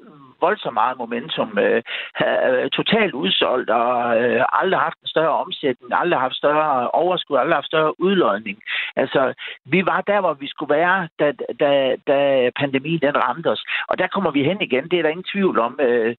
[0.46, 1.82] voldsomt meget momentum, øh,
[2.26, 7.56] øh, totalt udsolgt, og øh, aldrig haft en større omsætning, aldrig haft større overskud, aldrig
[7.56, 8.58] haft større udlodning.
[8.96, 11.70] Altså, vi var der, hvor vi skulle være, da, da,
[12.10, 13.64] da pandemien den ramte os.
[13.88, 15.80] Og der kommer vi hen igen, det er der ingen tvivl om.
[15.80, 16.16] Øh,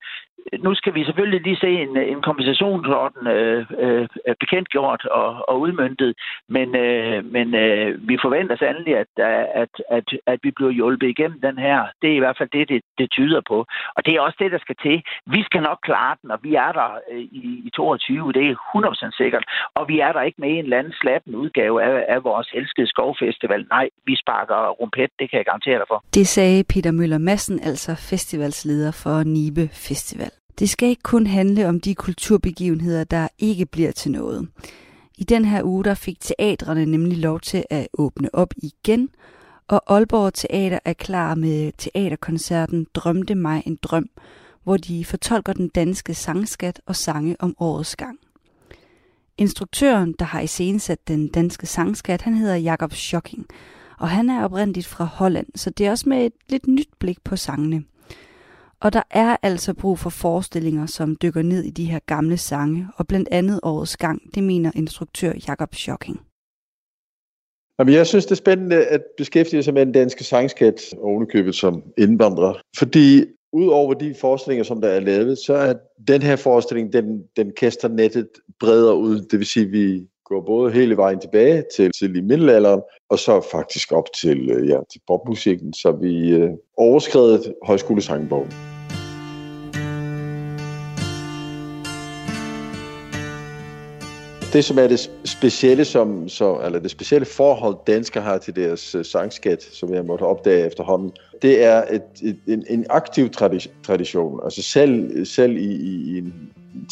[0.60, 4.08] nu skal vi selvfølgelig lige se en, en kompensationsorden øh, øh,
[4.40, 6.14] bekendtgjort og, og udmyndtet,
[6.50, 9.12] men, øh, men øh, vi forventer sandelig, at,
[9.64, 11.80] at, at, at vi bliver hjulpet igennem den her.
[12.02, 13.58] Det er i hvert fald det, det, det tyder på.
[13.96, 14.98] Og det er også det, der skal til.
[15.26, 18.56] Vi skal nok klare den, og vi er der øh, i, i 22, det er
[19.12, 19.46] 100% sikkert.
[19.76, 22.88] Og vi er der ikke med en eller anden slatten udgave af, af vores elskede
[22.88, 23.66] skovfestival.
[23.70, 26.04] Nej, vi sparker rumpet, det kan jeg garantere dig for.
[26.14, 30.33] Det sagde Peter Møller Madsen, altså festivalsleder for Nibe Festival.
[30.60, 34.48] Det skal ikke kun handle om de kulturbegivenheder, der ikke bliver til noget.
[35.18, 39.10] I den her uge der fik teatrene nemlig lov til at åbne op igen,
[39.68, 44.10] og Aalborg Teater er klar med teaterkoncerten Drømte mig en drøm,
[44.64, 48.20] hvor de fortolker den danske sangskat og sange om årets gang.
[49.38, 53.46] Instruktøren, der har iscenesat den danske sangskat, han hedder Jakob Schocking,
[54.00, 57.24] og han er oprindeligt fra Holland, så det er også med et lidt nyt blik
[57.24, 57.84] på sangene.
[58.84, 62.88] Og der er altså brug for forestillinger, som dykker ned i de her gamle sange,
[62.98, 66.20] og blandt andet årets gang, det mener instruktør Jakob Schocking.
[67.80, 71.84] Jamen, jeg synes, det er spændende at beskæftige sig med den danske sangskat ovenikøbet som
[71.98, 72.54] indvandrer.
[72.78, 75.74] Fordi udover de forestillinger, som der er lavet, så er
[76.08, 79.22] den her forestilling, den, den kaster nettet bredere ud.
[79.22, 83.20] Det vil sige, at vi går både hele vejen tilbage til, til i middelalderen, og
[83.20, 88.73] så faktisk op til, øh, ja, til popmusikken, så vi øh, overskrevet højskolesangbogen.
[94.54, 98.96] Det, som er det specielle, som, så, eller det specielle forhold, danskere har til deres
[98.96, 101.12] uh, sangskat, som jeg måtte opdage efterhånden,
[101.42, 103.30] det er et, et, en, en aktiv
[103.84, 104.40] tradition.
[104.44, 106.34] Altså selv, selv i, i en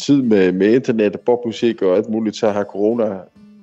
[0.04, 3.18] tid med, med internet, popmusik og alt muligt, så har corona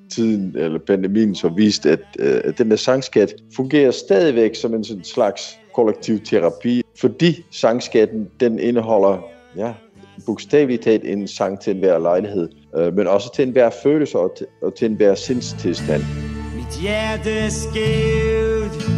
[0.10, 4.84] tiden eller pandemien så vist, at, øh, at den der sangskat fungerer stadigvæk som en
[4.84, 9.26] sådan slags kollektiv terapi, fordi sangskatten den indeholder
[9.58, 9.74] ja,
[10.26, 14.47] bogstaveligt talt en sang til enhver lejlighed, øh, men også til enhver følelse og til,
[14.62, 16.01] og til enhver sindstilstand.
[16.55, 18.89] Mit hjerte er skævt,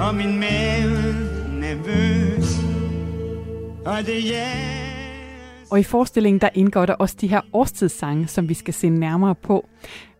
[0.00, 2.60] og min mave nervøs.
[3.86, 8.54] Og det er Og i forestillingen der indgår der også de her årstidssange, som vi
[8.54, 9.66] skal se nærmere på.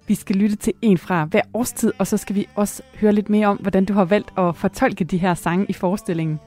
[0.06, 3.30] Vi skal lytte til en fra hver årstid, og så skal vi også høre lidt
[3.30, 6.40] mere om, hvordan du har valgt at fortolke de her sange i forestillingen.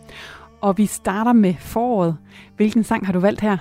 [0.61, 2.17] Og vi starter med foråret.
[2.55, 3.57] Hvilken sang har du valgt her?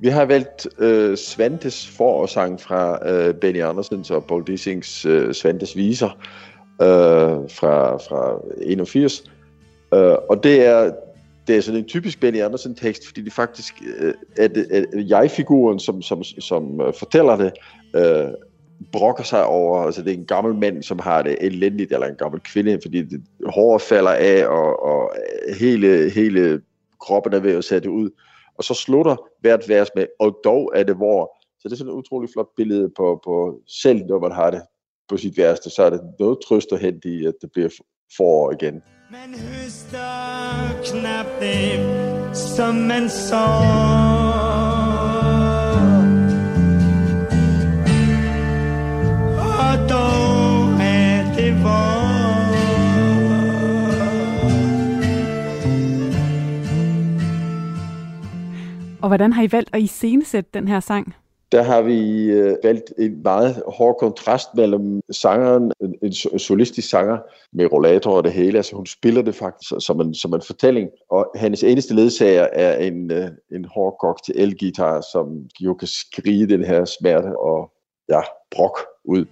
[0.00, 5.76] Vi har valgt øh, Svantes forårssang fra øh, Benny Andersens og Paul Dissings øh, Svantes
[5.76, 6.08] viser
[6.82, 9.24] øh, fra, fra 81.
[9.94, 10.92] Øh, og det er,
[11.46, 16.02] det er sådan en typisk Benny Andersen-tekst, fordi det faktisk øh, er, er jeg-figuren, som,
[16.02, 17.52] som, som øh, fortæller det,
[17.96, 18.28] øh,
[18.92, 22.14] brokker sig over, altså det er en gammel mand, som har det elendigt, eller en
[22.14, 25.12] gammel kvinde, fordi det, håret falder af, og, og
[25.58, 26.60] hele, hele
[27.00, 28.10] kroppen er ved at sætte ud.
[28.60, 31.22] Og så slutter hvert vers med, og dog er det hvor.
[31.60, 34.62] Så det er sådan et utroligt flot billede på, på selv når man har det
[35.08, 37.68] på sit værste, så er det noget trøst at hente i, at det bliver
[38.16, 38.82] forår igen.
[39.10, 40.12] Man høster
[40.84, 41.80] knap dem,
[42.34, 43.44] som man så.
[49.60, 50.09] Og dog
[59.02, 61.14] Og hvordan har I valgt at iscenesætte den her sang?
[61.52, 67.18] Der har vi øh, valgt en meget hård kontrast mellem sangeren, en, en solistisk sanger
[67.52, 68.56] med rollator og det hele.
[68.56, 70.88] Altså hun spiller det faktisk som en, som en fortælling.
[71.10, 75.26] Og hendes eneste ledsager er en, øh, en hård cocktail elgitar, som
[75.60, 77.70] jo kan skrige den her smerte og
[78.08, 79.24] ja, brok ud.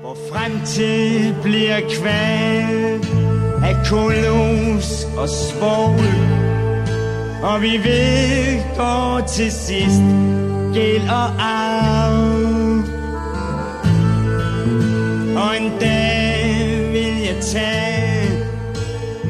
[0.00, 3.06] Hvor fremtid bliver kvalt
[3.68, 6.43] af kolos og svovl.
[7.44, 10.02] Og vi ved går til sidst
[10.74, 12.14] gæld og arv.
[15.36, 18.28] Og en dag vil jeg tage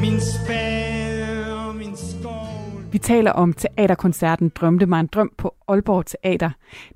[0.01, 2.91] min spade og min skål.
[2.91, 6.49] Vi taler om teaterkoncerten Drømte mig en drøm på Aalborg Teater.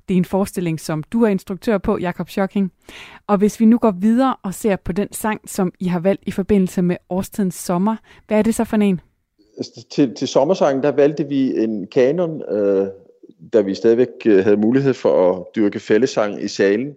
[0.08, 2.72] Det er en forestilling, som du er instruktør på, Jakob Schocking.
[3.26, 6.22] Og hvis vi nu går videre og ser på den sang, som I har valgt
[6.26, 9.00] i forbindelse med årstidens sommer, hvad er det så for en?
[9.60, 12.86] Altså, til, til sommersangen, der valgte vi en kanon, øh,
[13.52, 16.96] da vi stadigvæk øh, havde mulighed for at dyrke fællesang i salen.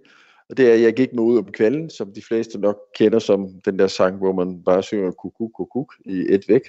[0.49, 3.49] Og det er, jeg gik med ud om kvelden, som de fleste nok kender som
[3.65, 6.62] den der sang, hvor man bare synger kukuk, kukuk i et væk.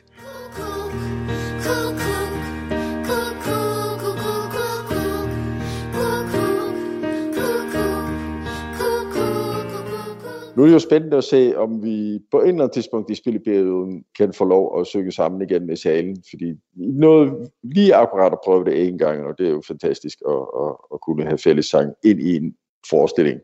[10.57, 13.15] Nu er det jo spændende at se, om vi på et eller andet tidspunkt i
[13.15, 16.45] spilleperioden kan få lov at synge sammen igen med salen, fordi
[16.77, 20.35] vi nåede lige akkurat at prøve det en gang, og det er jo fantastisk at,
[20.35, 22.55] at, at kunne have fællessang ind i en
[22.91, 23.41] forestilling.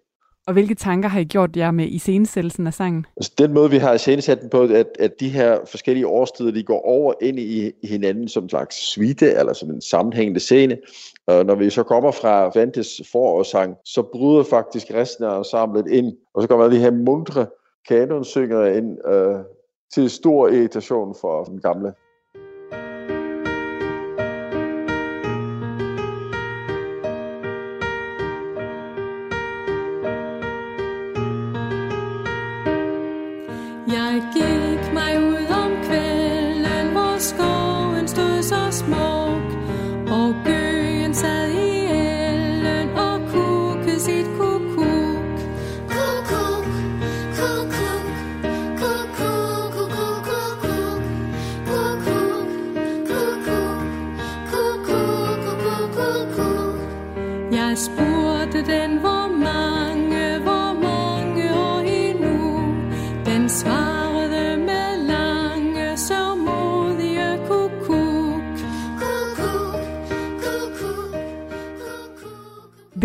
[0.47, 3.07] Og hvilke tanker har I gjort jer med iscenesættelsen af sangen?
[3.17, 6.63] Altså den måde, vi har iscenesat den på, at, at de her forskellige årstider, de
[6.63, 10.79] går over ind i, i hinanden som en slags suite, eller som en sammenhængende scene.
[11.31, 16.17] Og når vi så kommer fra Vantes forårssang, så bryder faktisk resten af ensemblet ind,
[16.35, 17.47] og så kommer de her mundre
[17.89, 19.37] kanonsyngere ind øh,
[19.95, 21.93] til stor irritation for den gamle.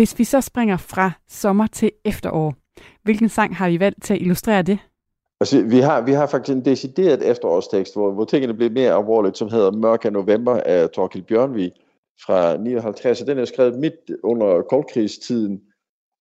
[0.06, 2.54] Hvis vi så springer fra sommer til efterår,
[3.02, 4.78] hvilken sang har I valgt til at illustrere det?
[5.40, 9.38] Altså, vi har, vi har faktisk en decideret efterårstekst, hvor, hvor tingene bliver mere alvorligt,
[9.38, 11.72] som hedder Mørk af november af Torkild Bjørnvig
[12.26, 15.60] fra 59, og den er skrevet midt under koldkrigstiden,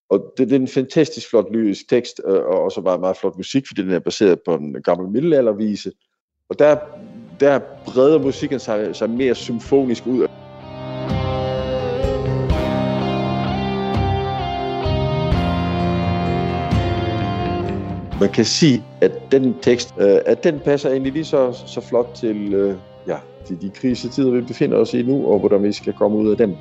[0.10, 3.38] og det, det er en fantastisk flot lyrisk tekst, øh, og også meget, meget flot
[3.38, 5.92] musik, fordi den er baseret på en gammel middelaldervise,
[6.50, 6.78] og der,
[7.40, 10.28] der breder musikken sig, sig mere symfonisk ud.
[18.20, 22.10] Man kan sige, at den tekst, øh, at den passer egentlig lige så, så flot
[22.14, 22.76] til, øh,
[23.08, 26.32] ja, til de krisetider, vi befinder os i nu, og hvordan vi skal komme ud
[26.32, 26.56] af dem.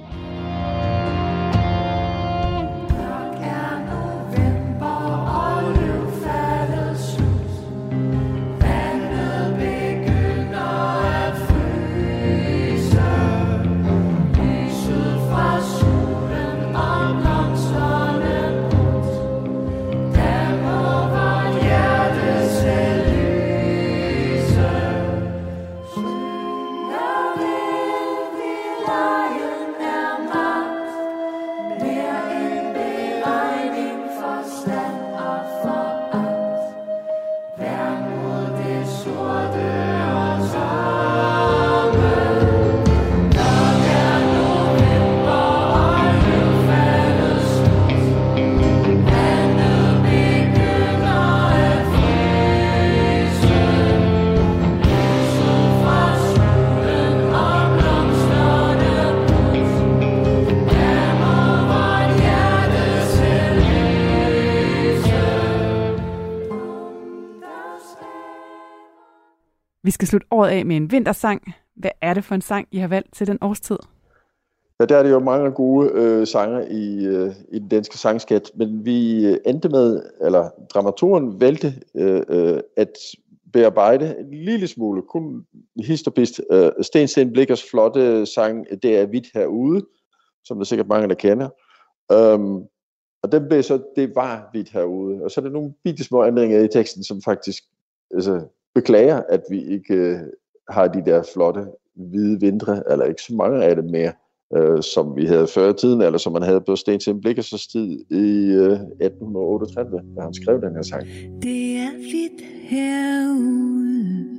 [69.94, 71.54] Skal slutte året af med en vintersang.
[71.76, 73.78] Hvad er det for en sang, I har valgt til den årstid?
[74.80, 78.50] Ja, der er det jo mange gode øh, sanger i, øh, i den danske sangskat,
[78.54, 82.92] men vi øh, endte med, eller dramaturen valgte øh, øh, at
[83.52, 85.46] bearbejde en lille smule, kun
[85.84, 86.40] hist og pist.
[86.52, 89.86] Øh, Sten Sten Blikkers flotte sang, Det er hvidt herude,
[90.44, 91.48] som der sikkert mange, der kender.
[92.14, 92.64] Um,
[93.22, 95.24] og den blev så, det var hvidt herude.
[95.24, 97.62] Og så er der nogle bitte små ændringer i teksten, som faktisk
[98.14, 98.40] altså,
[98.74, 100.18] beklager, at vi ikke øh,
[100.68, 101.66] har de der flotte
[101.96, 104.12] hvide vintre, eller ikke så mange af dem mere,
[104.56, 108.04] øh, som vi havde før i tiden, eller som man havde på Sten Blikkers tid
[108.10, 111.02] i øh, 1838, da han skrev den her sang.
[111.42, 114.34] Det er hvidt herude.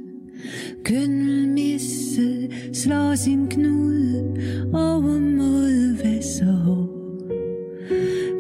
[0.86, 4.36] Køndelmisse slår sin knude
[4.74, 6.96] Over mod Vesterhår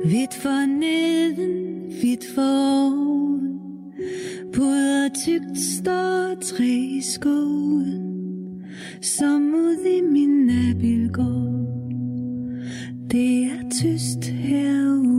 [0.06, 3.06] Hvidt for neden, hvidt for oven.
[4.56, 8.64] Puder tygt står tre i skoven
[9.01, 11.66] Som ud i min nabilgård
[13.12, 15.14] Det er tyst herude.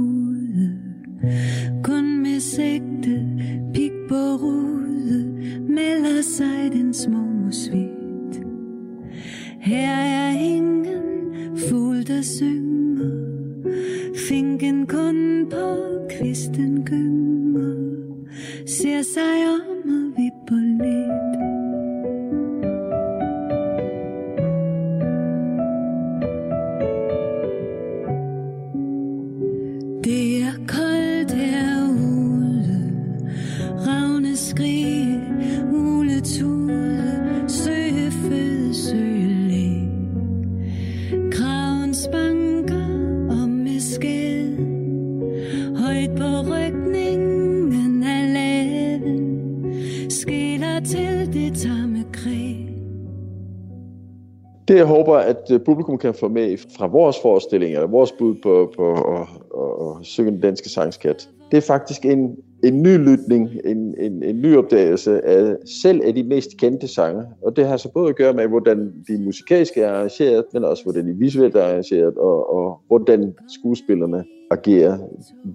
[55.47, 59.29] At øh, publikum kan få med fra vores forestilling, eller vores bud på, på at,
[59.59, 64.23] at, at synge den danske sangskat, det er faktisk en, en ny lytning, en, en,
[64.23, 67.23] en ny opdagelse af selv af de mest kendte sange.
[67.43, 70.83] Og det har så både at gøre med, hvordan de musikalske er arrangeret, men også
[70.83, 74.99] hvordan de visuelt er arrangeret, og, og hvordan skuespillerne agerer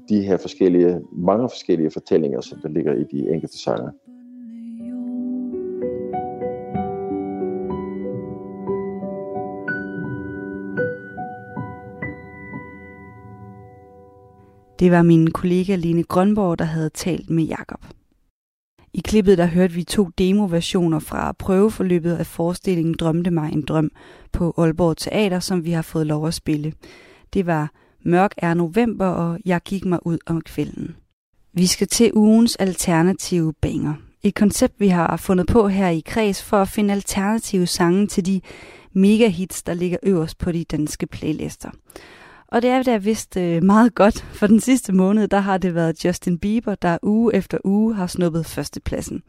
[0.10, 3.92] de her forskellige, mange forskellige fortællinger, som der ligger i de enkelte sange.
[14.82, 17.86] Det var min kollega Line Grønborg, der havde talt med Jakob.
[18.94, 23.92] I klippet der hørte vi to demoversioner fra prøveforløbet af forestillingen Drømte mig en drøm
[24.32, 26.74] på Aalborg Teater, som vi har fået lov at spille.
[27.34, 27.72] Det var
[28.04, 30.96] Mørk er november, og Jeg gik mig ud om kvelden.
[31.54, 33.94] Vi skal til ugens alternative banger.
[34.24, 38.26] Et koncept, vi har fundet på her i Kreds for at finde alternative sange til
[38.26, 38.42] de
[38.94, 41.70] mega hits, der ligger øverst på de danske playlister.
[42.54, 45.76] Og det er da vist øh, meget godt, for den sidste måned, der har det
[45.76, 49.22] været Justin Bieber, der uge efter uge har snuppet førstepladsen.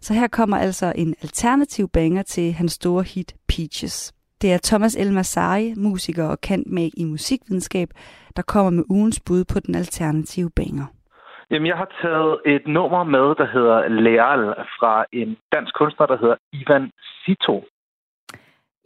[0.00, 4.12] Så her kommer altså en alternativ banger til hans store hit Peaches.
[4.42, 7.88] Det er Thomas El Masari, musiker og kendt med i musikvidenskab,
[8.36, 10.86] der kommer med ugens bud på den alternative banger.
[11.50, 14.42] Jamen, jeg har taget et nummer med, der hedder Leal,
[14.78, 16.90] fra en dansk kunstner, der hedder Ivan
[17.24, 17.64] Sito.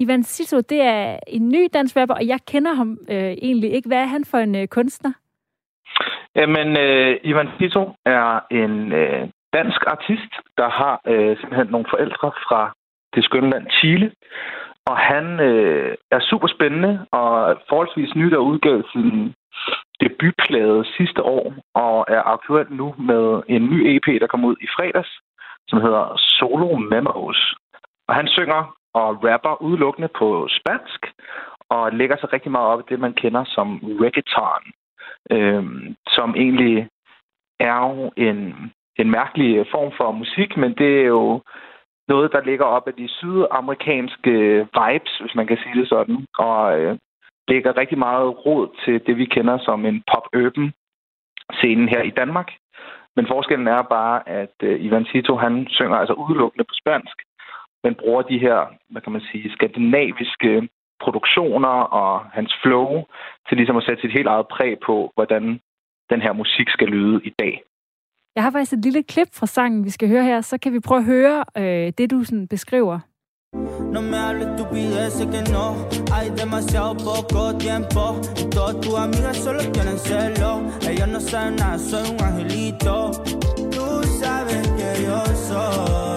[0.01, 3.89] Ivan Sito, det er en ny dansk rapper, og jeg kender ham øh, egentlig ikke.
[3.89, 5.13] Hvad er han for en øh, kunstner?
[6.37, 12.33] Jamen, øh, Ivan Sito er en øh, dansk artist, der har øh, simpelthen nogle forældre
[12.47, 12.73] fra
[13.15, 14.13] det skønne land Chile.
[14.87, 19.35] Og han øh, er super spændende og forholdsvis nyt og udgav sin
[20.01, 24.67] debutplade sidste år, og er aktuel nu med en ny EP, der kom ud i
[24.77, 25.13] fredags,
[25.69, 27.55] som hedder Solo Memos.
[28.09, 31.07] Og han synger og rapper udelukkende på spansk,
[31.69, 34.63] og lægger sig rigtig meget op i det, man kender som reggaeton,
[35.31, 35.65] øh,
[36.09, 36.89] som egentlig
[37.61, 38.39] er jo en,
[38.97, 41.43] en mærkelig form for musik, men det er jo
[42.09, 44.33] noget, der ligger op af de sydamerikanske
[44.79, 46.99] vibes, hvis man kan sige det sådan, og øh,
[47.49, 50.73] lægger rigtig meget råd til det, vi kender som en pop-urban
[51.53, 52.51] scenen her i Danmark.
[53.17, 57.17] Men forskellen er bare, at øh, Ivan Sito, han synger altså udelukkende på spansk,
[57.85, 58.59] men bruger de her,
[58.89, 60.69] hvad kan man sige, skandinaviske
[61.05, 62.89] produktioner og hans flow
[63.49, 65.61] til ligesom at sætte sit helt eget præg på, hvordan
[66.11, 67.63] den her musik skal lyde i dag.
[68.37, 70.81] Jeg har faktisk et lille klip fra sangen, vi skal høre her, så kan vi
[70.81, 72.99] prøve at høre øh, det, du sådan beskriver.
[73.93, 79.61] No me hables estupideces que no Hay demasiado poco tiempo Y todas tus amigas solo
[79.73, 83.11] tienen celo Ellos no saben nada, soy un angelito
[83.73, 86.10] Tú sabes que yo soy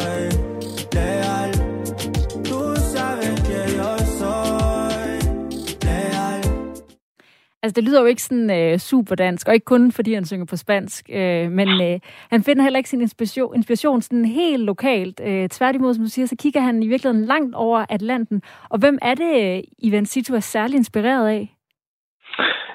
[7.63, 10.45] Altså, det lyder jo ikke sådan øh, super dansk, og ikke kun fordi han synger
[10.45, 11.99] på spansk, øh, men øh,
[12.29, 15.21] han finder heller ikke sin inspiration, inspiration sådan helt lokalt.
[15.27, 18.41] Øh, tværtimod, som du siger, så kigger han i virkeligheden langt over Atlanten.
[18.69, 21.43] Og hvem er det, øh, Ivan Situ er særlig inspireret af?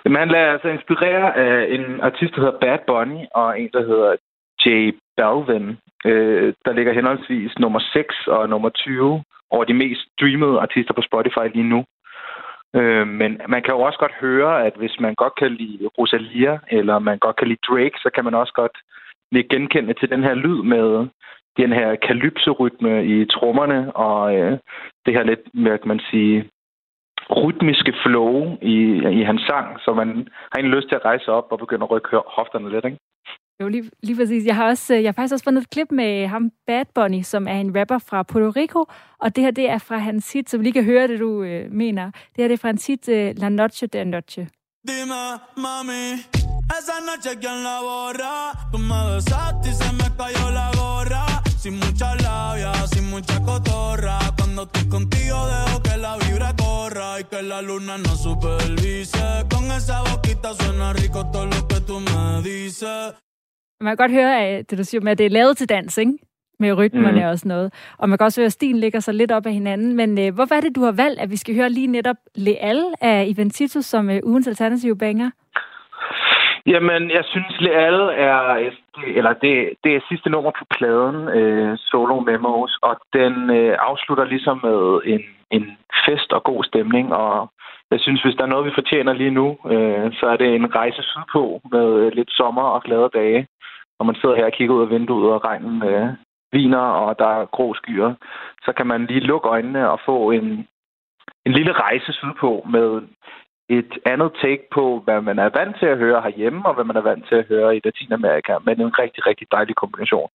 [0.05, 3.85] Jamen, han lader sig inspirere af en artist, der hedder Bad Bunny, og en, der
[3.91, 4.17] hedder
[4.65, 4.69] J
[5.17, 5.67] Balvin,
[6.05, 11.03] øh, der ligger henholdsvis nummer 6 og nummer 20 over de mest streamede artister på
[11.03, 11.85] Spotify lige nu.
[12.77, 16.59] Øh, men man kan jo også godt høre, at hvis man godt kan lide Rosalia,
[16.71, 18.79] eller man godt kan lide Drake, så kan man også godt
[19.33, 21.09] lidt genkende til den her lyd med
[21.57, 24.59] den her kalypserytme i trommerne, og øh,
[25.07, 26.51] det her lidt, hvad kan man sige,
[27.37, 28.77] rytmiske flow i,
[29.21, 30.09] i hans sang, så man
[30.51, 32.99] har egentlig lyst til at rejse op og begynde at rykke hofterne lidt, ikke?
[33.61, 34.47] Jo, lige, lige præcis.
[34.47, 37.23] Jeg har, også, øh, jeg har faktisk også fundet et klip med ham, Bad Bunny,
[37.23, 38.85] som er en rapper fra Puerto Rico,
[39.19, 41.43] og det her, det er fra hans hit, så vi lige kan høre det, du
[41.43, 42.05] øh, mener.
[42.05, 44.49] Det her, det er fra hans hit, øh, La Noche de Noche.
[44.89, 45.23] Dime,
[45.57, 46.03] mami,
[46.77, 48.35] esa noche quien la borra.
[48.73, 51.25] Tú me besaste y se me cayó la gorra.
[51.63, 54.19] Sin mucha labia, sin mucha cotorra.
[54.37, 59.27] Cuando estoy contigo dejo que la vibra corra y que la luna no supervise.
[59.51, 63.15] Con esa boquita suena rico todo lo que tú me dices.
[63.81, 65.99] Man kan godt høre, at det du siger med, at det er lavet til dans,
[65.99, 66.13] ikke?
[66.61, 67.29] Med rytmerne mm.
[67.29, 67.95] og sådan noget.
[67.99, 69.97] Og man kan også høre, at stilen ligger så lidt op af hinanden.
[69.97, 72.81] Men øh, hvorfor er det, du har valgt, at vi skal høre lige netop Leal
[73.01, 75.31] af Ivan Titus som øh, ugens alternative banger?
[76.67, 77.95] Jamen, jeg synes, Leal
[78.29, 78.71] er,
[79.17, 79.55] eller det,
[79.85, 85.01] det er sidste nummer på pladen, øh, Solo Memos, og den øh, afslutter ligesom med
[85.05, 85.65] en, en
[86.07, 87.51] fest og god stemning, og
[87.91, 90.75] jeg synes, hvis der er noget, vi fortjener lige nu, øh, så er det en
[90.75, 93.47] rejse sydpå med øh, lidt sommer og glade dage.
[93.99, 96.09] Når man sidder her og kigger ud af vinduet, og regnen øh,
[96.53, 98.15] viner, og der er grå skyer,
[98.65, 100.47] så kan man lige lukke øjnene og få en,
[101.47, 103.03] en lille rejse sydpå med
[103.69, 106.97] et andet take på, hvad man er vant til at høre herhjemme, og hvad man
[106.97, 110.31] er vant til at høre i Latinamerika, men en rigtig, rigtig dejlig kombination.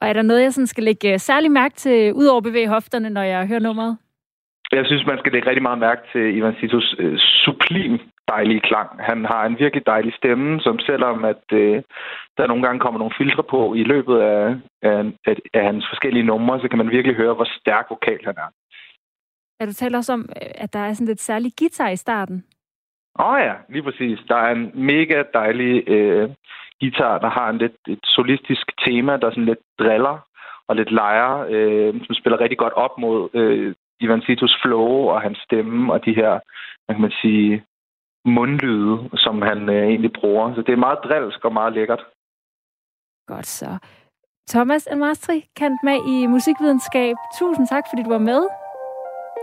[0.00, 2.68] Og er der noget, jeg sådan skal lægge øh, særlig mærke til, ud over bevæge
[2.68, 3.98] hofterne, når jeg hører nummeret?
[4.72, 7.98] Jeg synes, man skal lægge rigtig meget mærke til Ivan Sitos øh, sublim
[8.28, 8.90] dejlige klang.
[9.00, 11.82] Han har en virkelig dejlig stemme, som selvom at øh,
[12.36, 16.28] der nogle gange kommer nogle filtre på i løbet af, af, af, af hans forskellige
[16.30, 18.50] numre, så kan man virkelig høre, hvor stærk vokal han er.
[19.60, 22.44] Er du taler også om, øh, at der er sådan lidt særlig guitar i starten?
[23.18, 24.18] Åh oh ja, lige præcis.
[24.28, 26.30] Der er en mega dejlig øh,
[26.80, 30.18] guitar, der har en lidt et solistisk tema, der sådan lidt driller
[30.68, 35.20] og lidt leger, øh, som spiller rigtig godt op mod øh, Ivan Sitos flow og
[35.20, 36.32] hans stemme og de her,
[36.84, 37.64] hvad kan man sige,
[38.24, 40.54] mundlyde, som han øh, egentlig bruger.
[40.54, 42.02] Så det er meget drilsk og meget lækkert.
[43.26, 43.78] Godt så.
[44.48, 47.14] Thomas Elmastri, kendt med i musikvidenskab.
[47.38, 48.42] Tusind tak, fordi du var med.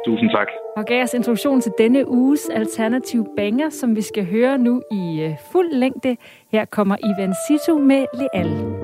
[0.06, 0.48] Tusind tak.
[0.78, 5.22] Og gav os introduktion til denne uges alternativ banger, som vi skal høre nu i
[5.22, 6.18] øh, fuld længde.
[6.52, 8.81] Her kommer Ivan Situ med Leal.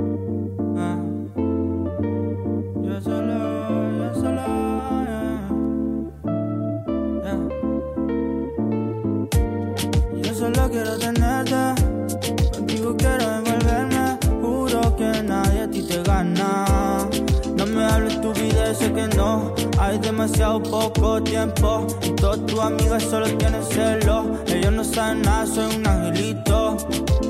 [19.87, 21.87] Hay demasiado poco tiempo.
[22.03, 24.25] Y todas tus amigas solo tienen celos.
[24.47, 26.75] Ellos no saben nada, soy un angelito.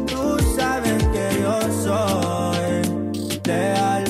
[0.08, 4.07] Tú sabes que yo soy leal.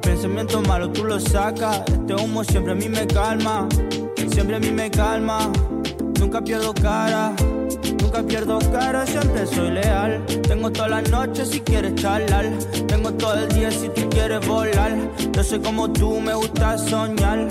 [0.00, 1.82] Pensamientos malos tú los sacas.
[1.86, 3.68] Este humo siempre a mí me calma.
[4.30, 5.50] Siempre a mí me calma.
[6.18, 7.34] Nunca pierdo cara.
[8.00, 10.24] Nunca pierdo cara, siempre soy leal.
[10.48, 12.46] Tengo toda la noche si quieres charlar.
[12.86, 14.96] Tengo todo el día si tú quieres volar.
[15.32, 17.48] Yo soy como tú, me gusta soñar.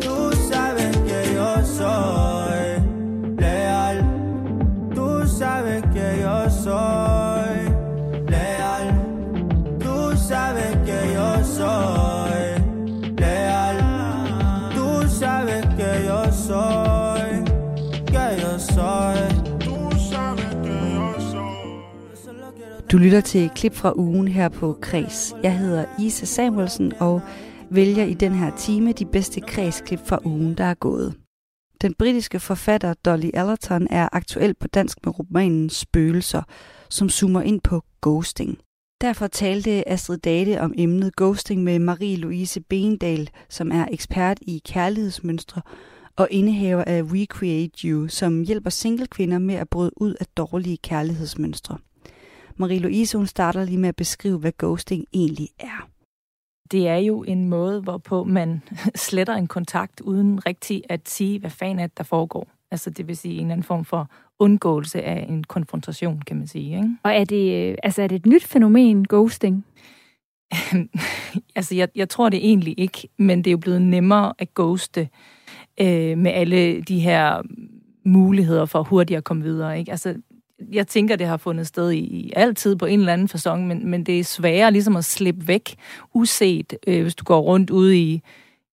[0.00, 4.04] Tú sabes que yo soy leal.
[4.94, 9.78] Tú sabes que yo soy leal.
[9.78, 10.76] Tú sabes
[11.44, 12.42] soy
[13.18, 13.78] leal.
[14.74, 17.44] Tú sabes que yo soy,
[18.12, 19.20] que yo soy.
[19.58, 19.76] Tú
[20.10, 22.88] sabes que yo soy.
[22.92, 25.34] Du lytter til et klip fra ugen her på Kres.
[25.42, 27.20] Jeg hedder Isa Samuelsen og
[27.70, 31.14] vælger i den her time de bedste Kres-klip fra ugen, der er gået.
[31.82, 36.42] Den britiske forfatter Dolly Allerton er aktuel på dansk med romanen Spøgelser,
[36.90, 38.58] som zoomer ind på ghosting.
[39.02, 45.62] Derfor talte Astrid Date om emnet ghosting med Marie-Louise Bendal, som er ekspert i kærlighedsmønstre,
[46.16, 50.76] og indehaver af Recreate You, som hjælper single kvinder med at bryde ud af dårlige
[50.76, 51.78] kærlighedsmønstre.
[52.58, 55.88] Marie-Louise hun starter lige med at beskrive, hvad ghosting egentlig er.
[56.70, 58.62] Det er jo en måde, hvorpå man
[58.94, 62.48] sletter en kontakt, uden rigtig at sige, hvad fanden er det, der foregår.
[62.70, 64.10] Altså det vil sige en eller anden form for
[64.42, 66.76] undgåelse af en konfrontation, kan man sige.
[66.76, 66.96] Ikke?
[67.02, 69.64] Og er det, øh, altså er det et nyt fænomen, ghosting?
[71.56, 75.08] altså, jeg, jeg tror det egentlig ikke, men det er jo blevet nemmere at ghoste
[75.80, 77.42] øh, med alle de her
[78.04, 79.78] muligheder for hurtigt at komme videre.
[79.78, 79.90] Ikke?
[79.90, 80.14] Altså,
[80.72, 83.90] jeg tænker, det har fundet sted i, i altid på en eller anden fasong, men,
[83.90, 85.74] men det er sværere ligesom at slippe væk
[86.14, 88.22] uset, øh, hvis du går rundt ude i,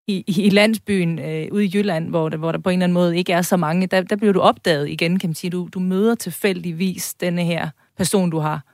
[0.09, 2.93] i, i landsbyen, øh, ude i Jylland, hvor der, hvor der på en eller anden
[2.93, 3.87] måde ikke er så mange.
[3.87, 5.51] Der, der bliver du opdaget igen, kan man sige.
[5.51, 8.65] Du, du møder tilfældigvis denne her person, du har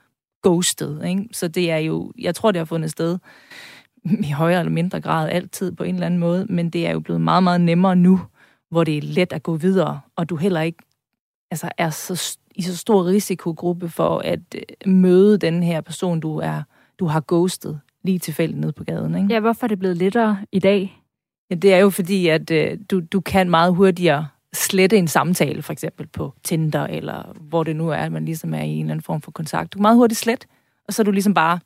[0.44, 1.02] ghostet.
[1.08, 1.28] Ikke?
[1.32, 3.18] Så det er jo, jeg tror, det har fundet sted
[4.30, 7.00] i højere eller mindre grad altid på en eller anden måde, men det er jo
[7.00, 8.22] blevet meget, meget nemmere nu,
[8.70, 10.84] hvor det er let at gå videre, og du heller ikke
[11.52, 16.38] altså, er så, i så stor risikogruppe for at øh, møde den her person, du
[16.38, 16.64] er
[17.00, 19.16] du har ghostet lige tilfældigt nede på gaden.
[19.16, 19.34] Ikke?
[19.34, 21.05] Ja, hvorfor er det blevet lettere i dag?
[21.50, 25.62] Ja, det er jo fordi, at øh, du, du kan meget hurtigere slette en samtale,
[25.62, 28.80] for eksempel på Tinder, eller hvor det nu er, at man ligesom er i en
[28.80, 29.74] eller anden form for kontakt.
[29.74, 30.48] Du kan meget hurtigt slet,
[30.88, 31.60] og så er du ligesom bare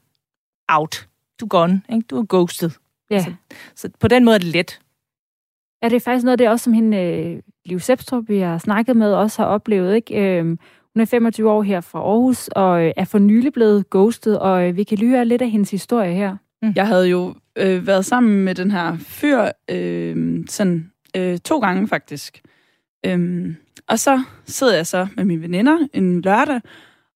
[0.68, 1.08] out.
[1.40, 2.06] Du er gone, ikke?
[2.10, 2.70] Du er ghosted.
[3.12, 3.24] Ja.
[3.24, 3.34] Så,
[3.76, 4.80] så på den måde er det let.
[5.82, 8.96] Er det faktisk noget af det også, som hende, øh, Liv Sepstrup, vi har snakket
[8.96, 10.40] med, også har oplevet, ikke?
[10.40, 10.46] Øh,
[10.94, 14.68] hun er 25 år her fra Aarhus, og øh, er for nylig blevet ghostet, og
[14.68, 16.38] øh, vi kan lyre lidt af hendes historie her.
[16.62, 16.74] Mm.
[16.76, 21.88] Jeg havde jo øh, været sammen med den her fyr øh, sådan øh, to gange
[21.88, 22.41] faktisk.
[23.05, 23.55] Øhm,
[23.88, 26.62] og så sidder jeg så med mine veninder en lørdag,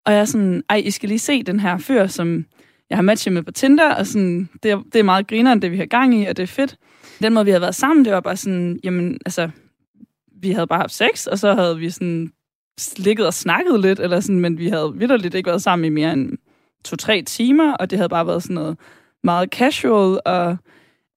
[0.05, 2.45] og jeg er sådan, ej, I skal lige se den her fyr, som
[2.89, 5.71] jeg har matchet med på Tinder, og sådan, det, er, det er meget grinerende, det
[5.71, 6.77] vi har gang i, og det er fedt.
[7.21, 9.49] Den måde, vi havde været sammen, det var bare sådan, jamen, altså,
[10.41, 12.31] vi havde bare haft sex, og så havde vi sådan
[12.97, 16.13] ligget og snakket lidt, eller sådan, men vi havde vidderligt ikke været sammen i mere
[16.13, 16.37] end
[16.85, 18.77] to-tre timer, og det havde bare været sådan noget
[19.23, 20.57] meget casual, og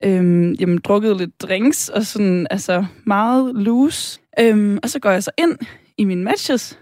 [0.04, 4.20] øhm, jamen, drukket lidt drinks, og sådan, altså, meget loose.
[4.40, 5.58] Øhm, og så går jeg så ind
[5.98, 6.78] i mine matches,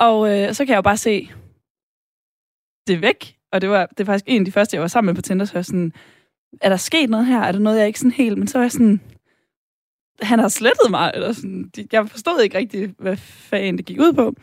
[0.00, 1.30] og øh, så kan jeg jo bare se,
[2.86, 3.36] det er væk.
[3.52, 5.22] Og det var, det var faktisk en af de første, jeg var sammen med på
[5.22, 5.92] Tinder, så jeg sådan,
[6.60, 7.40] er der sket noget her?
[7.40, 8.38] Er der noget, jeg ikke sådan helt...
[8.38, 9.00] Men så var jeg sådan,
[10.22, 14.12] han har slettet mig, eller sådan, jeg forstod ikke rigtig, hvad fanden det gik ud
[14.12, 14.34] på.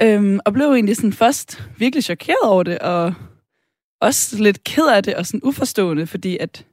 [0.00, 3.14] Øhm, og blev egentlig sådan først virkelig chokeret over det, og
[4.02, 6.66] også lidt ked af det, og sådan uforstående, fordi at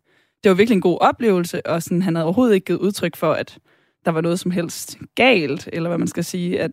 [0.44, 3.34] det var virkelig en god oplevelse, og sådan, han havde overhovedet ikke givet udtryk for,
[3.34, 3.60] at
[4.06, 6.72] der var noget som helst galt, eller hvad man skal sige, at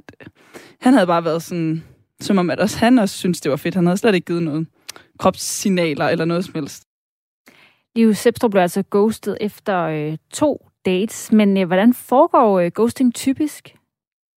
[0.80, 1.84] han havde bare været sådan,
[2.20, 3.74] som om at også han også synes det var fedt.
[3.74, 4.66] Han havde slet ikke givet noget
[5.18, 6.82] kropssignaler eller noget som helst.
[7.96, 13.14] Liv Sepstrup blev altså ghostet efter øh, to dates, men øh, hvordan foregår øh, ghosting
[13.14, 13.76] typisk?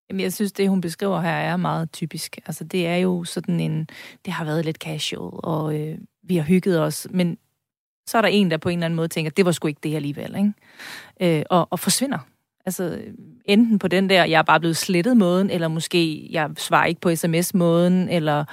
[0.09, 2.37] Jamen, jeg synes, det hun beskriver her er meget typisk.
[2.45, 3.87] Altså, det er jo sådan en,
[4.25, 5.97] det har været lidt casual, og øh,
[6.29, 7.37] vi har hygget os, men
[8.07, 9.79] så er der en, der på en eller anden måde tænker, det var sgu ikke
[9.83, 11.37] det alligevel, ikke?
[11.37, 12.19] Øh, og, og forsvinder.
[12.65, 12.99] Altså,
[13.45, 17.01] enten på den der, jeg er bare blevet slettet måden, eller måske jeg svarer ikke
[17.01, 18.45] på sms-måden, eller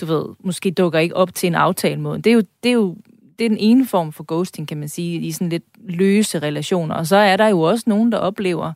[0.00, 2.22] du ved, måske dukker ikke op til en aftale-måden.
[2.22, 2.96] Det er jo, det er jo
[3.38, 6.94] det er den ene form for ghosting, kan man sige, i sådan lidt løse relationer.
[6.94, 8.72] Og så er der jo også nogen, der oplever,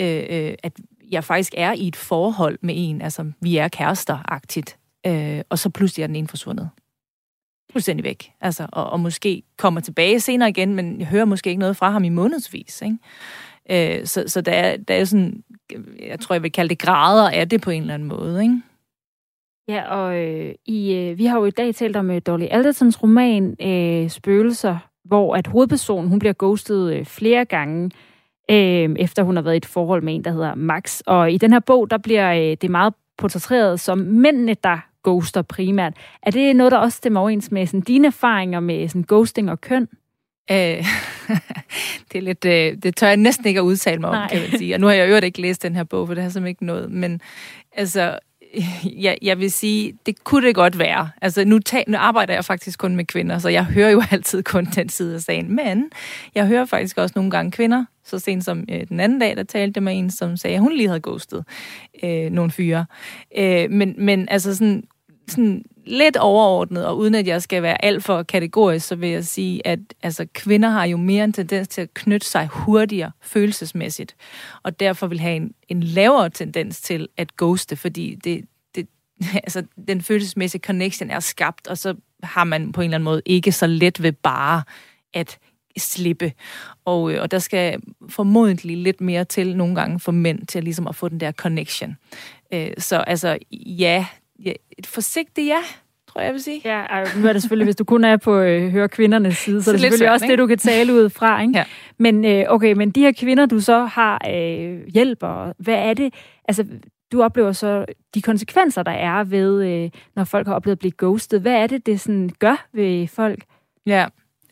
[0.00, 0.72] øh, øh, at
[1.10, 4.76] jeg faktisk er i et forhold med en, altså vi er kærester-agtigt,
[5.06, 6.70] øh, og så pludselig er den ene forsvundet.
[7.72, 8.32] Fuldstændig væk.
[8.40, 11.90] Altså, og, og måske kommer tilbage senere igen, men jeg hører måske ikke noget fra
[11.90, 12.82] ham i månedsvis.
[12.82, 12.98] Ikke?
[14.00, 15.42] Øh, så så der, er, der er sådan,
[16.00, 18.42] jeg tror, jeg vil kalde det grader af det på en eller anden måde.
[18.42, 18.62] Ikke?
[19.68, 23.02] Ja, og øh, i, øh, vi har jo i dag talt om øh, Dolly Aldertons
[23.02, 27.90] roman øh, Spøgelser, hvor at hovedpersonen hun bliver ghostet øh, flere gange,
[28.50, 31.00] øh, efter hun har været i et forhold med en, der hedder Max.
[31.06, 35.42] Og i den her bog, der bliver øh, det meget portrætteret som mændene, der ghoster
[35.42, 35.94] primært.
[36.22, 39.60] Er det noget, der også stemmer overens med sådan, dine erfaringer med sådan, ghosting og
[39.60, 39.88] køn?
[40.50, 40.56] Øh,
[42.12, 44.28] det er lidt, øh, det tør jeg næsten ikke at udtale mig om, Nej.
[44.28, 44.74] kan man sige.
[44.74, 46.66] Og nu har jeg jo ikke læst den her bog, for det har simpelthen ikke
[46.66, 46.90] noget.
[46.90, 47.20] Men
[47.72, 48.18] altså,
[49.04, 51.10] ja, jeg vil sige, det kunne det godt være.
[51.22, 54.42] Altså, nu, ta- nu arbejder jeg faktisk kun med kvinder, så jeg hører jo altid
[54.42, 55.56] kun den side af sagen.
[55.56, 55.90] Men
[56.34, 59.42] jeg hører faktisk også nogle gange kvinder, så sent som øh, den anden dag, der
[59.42, 61.44] talte jeg med en, som sagde, at hun lige havde ghostet
[62.02, 62.86] øh, nogle fyre.
[63.38, 64.84] Øh, men, men altså sådan,
[65.28, 69.24] sådan lidt overordnet, og uden at jeg skal være alt for kategorisk, så vil jeg
[69.24, 74.16] sige, at altså, kvinder har jo mere en tendens til at knytte sig hurtigere følelsesmæssigt,
[74.62, 78.44] og derfor vil have en, en lavere tendens til at ghoste, fordi det,
[78.74, 78.86] det,
[79.44, 83.22] altså, den følelsesmæssige connection er skabt, og så har man på en eller anden måde
[83.26, 84.62] ikke så let ved bare
[85.14, 85.38] at
[85.76, 86.32] slippe.
[86.84, 90.86] Og, øh, og der skal formodentlig lidt mere til nogle gange for mænd til ligesom
[90.86, 91.96] at få den der connection.
[92.52, 94.06] Øh, så altså, ja,
[94.44, 95.60] ja, et forsigtigt ja,
[96.08, 96.60] tror jeg, jeg vil sige.
[96.64, 99.60] Ja, ej, nu er det selvfølgelig, hvis du kun er på øh, høre kvindernes side,
[99.60, 100.32] så, Så er det selvfølgelig svært, også ikke?
[100.32, 101.42] det, du kan tale ud fra.
[101.42, 101.58] Ikke?
[101.58, 101.64] Ja.
[101.98, 106.14] Men øh, okay, men de her kvinder, du så har øh, hjælper, hvad er det?
[106.48, 106.66] Altså,
[107.12, 107.84] du oplever så
[108.14, 111.40] de konsekvenser, der er ved, øh, når folk har oplevet at blive ghostet.
[111.40, 113.44] Hvad er det, det sådan gør ved folk?
[113.86, 114.06] Ja,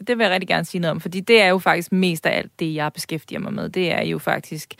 [0.06, 2.38] det vil jeg rigtig gerne sige noget om, fordi det er jo faktisk mest af
[2.38, 3.68] alt det, jeg beskæftiger mig med.
[3.68, 4.74] Det er jo faktisk,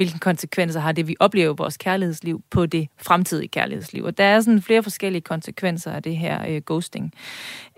[0.00, 4.04] hvilke konsekvenser har det, vi oplever i vores kærlighedsliv på det fremtidige kærlighedsliv.
[4.04, 7.12] Og der er sådan flere forskellige konsekvenser af det her øh, ghosting.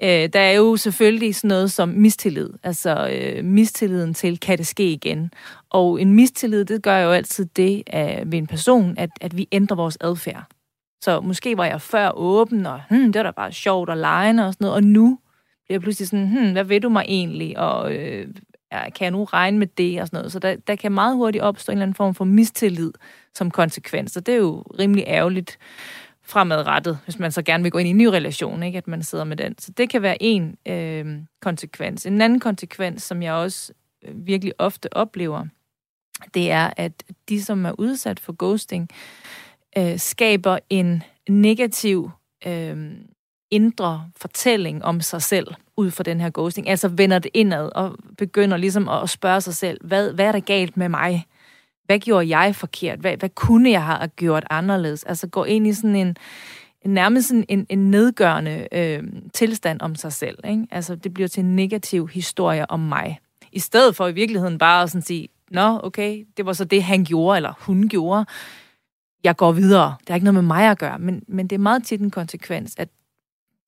[0.02, 2.50] Øh, der er jo selvfølgelig sådan noget som mistillid.
[2.62, 5.30] Altså øh, mistilliden til, kan det ske igen?
[5.70, 9.48] Og en mistillid, det gør jo altid det af, ved en person, at, at vi
[9.52, 10.44] ændrer vores adfærd.
[11.00, 14.46] Så måske var jeg før åben, og hmm, det var da bare sjovt og lejende
[14.46, 15.18] og sådan noget, og nu
[15.64, 18.28] bliver jeg pludselig sådan, hmm, hvad ved du mig egentlig, og øh,
[18.72, 20.32] kan jeg nu regne med det, og sådan noget.
[20.32, 22.92] Så der, der kan meget hurtigt opstå en eller anden form for mistillid
[23.34, 25.58] som konsekvens, og det er jo rimelig ærgerligt
[26.22, 28.78] fremadrettet, hvis man så gerne vil gå ind i en ny relation, ikke?
[28.78, 29.58] at man sidder med den.
[29.58, 32.06] Så det kan være en øh, konsekvens.
[32.06, 33.72] En anden konsekvens, som jeg også
[34.04, 35.46] øh, virkelig ofte oplever,
[36.34, 36.92] det er, at
[37.28, 38.88] de, som er udsat for ghosting,
[39.78, 42.10] øh, skaber en negativ
[42.46, 42.92] øh,
[43.52, 45.46] indre fortælling om sig selv
[45.76, 46.68] ud fra den her ghosting.
[46.68, 50.40] Altså vender det indad og begynder ligesom at spørge sig selv, hvad, hvad er der
[50.40, 51.26] galt med mig?
[51.86, 52.98] Hvad gjorde jeg forkert?
[52.98, 55.04] Hvad, hvad kunne jeg have gjort anderledes?
[55.04, 56.16] Altså gå ind i sådan en,
[56.82, 59.02] en nærmest sådan en, en nedgørende øh,
[59.34, 60.38] tilstand om sig selv.
[60.44, 60.66] Ikke?
[60.70, 63.18] Altså det bliver til en negativ historie om mig.
[63.52, 66.82] I stedet for i virkeligheden bare at sådan sige, nå okay, det var så det,
[66.82, 68.26] han gjorde, eller hun gjorde.
[69.24, 69.94] Jeg går videre.
[70.00, 70.98] Det har ikke noget med mig at gøre.
[70.98, 72.88] Men, men det er meget tit en konsekvens, at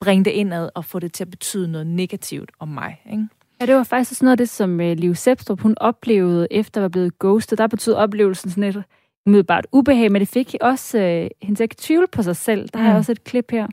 [0.05, 3.03] bringe det indad og få det til at betyde noget negativt om mig.
[3.13, 3.29] Ikke?
[3.61, 6.81] Ja, det var faktisk også noget af det, som øh, Liv Sepstrup, hun oplevede efter
[6.81, 7.59] at være blevet ghostet.
[7.59, 8.85] Der betød oplevelsen sådan et
[9.27, 12.69] umiddelbart ubehag, men det fik også øh, hende til at tvivle på sig selv.
[12.69, 12.85] Der mm.
[12.85, 13.67] har jeg også et klip her.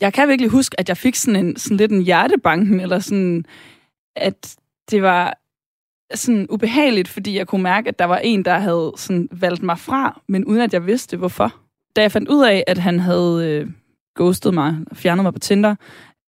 [0.00, 3.44] Jeg kan virkelig huske, at jeg fik sådan, en, sådan lidt en hjertebanken, eller sådan,
[4.16, 4.56] at
[4.90, 5.38] det var
[6.14, 9.78] sådan ubehageligt, fordi jeg kunne mærke, at der var en, der havde sådan valgt mig
[9.78, 11.54] fra, men uden at jeg vidste, hvorfor.
[11.96, 13.70] Da jeg fandt ud af, at han havde øh,
[14.14, 15.74] ghostede mig, fjernede mig på Tinder,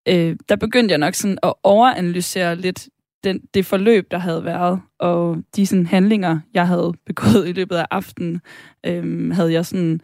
[0.07, 2.89] øh, der begyndte jeg nok sådan at overanalysere lidt
[3.23, 7.75] den, det forløb, der havde været, og de sådan, handlinger, jeg havde begået i løbet
[7.75, 8.41] af aftenen,
[8.85, 10.01] øh, havde jeg sådan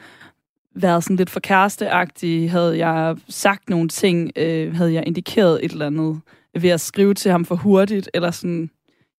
[0.76, 5.72] været sådan lidt for kæresteagtig, havde jeg sagt nogle ting, øh, havde jeg indikeret et
[5.72, 6.22] eller andet
[6.62, 8.70] ved at skrive til ham for hurtigt, eller sådan,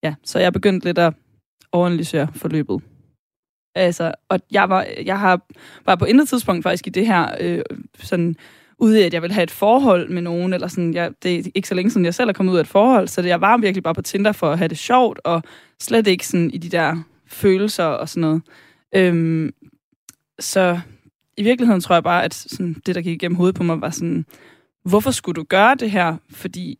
[0.02, 1.14] ja, så jeg begyndte lidt at
[1.72, 2.82] overanalysere forløbet.
[3.78, 5.40] Altså, og jeg var, jeg har,
[5.86, 7.62] var på intet tidspunkt faktisk i det her, øh,
[7.98, 8.36] sådan,
[8.78, 11.50] ude i, at jeg ville have et forhold med nogen, eller sådan, jeg, det er
[11.54, 13.40] ikke så længe siden, jeg selv er kommet ud af et forhold, så det, jeg
[13.40, 15.42] var virkelig bare på Tinder for at have det sjovt, og
[15.80, 18.42] slet ikke sådan i de der følelser og sådan noget.
[18.94, 19.54] Øhm,
[20.40, 20.80] så
[21.36, 23.90] i virkeligheden tror jeg bare, at sådan, det, der gik igennem hovedet på mig, var
[23.90, 24.24] sådan,
[24.84, 26.16] hvorfor skulle du gøre det her?
[26.30, 26.78] Fordi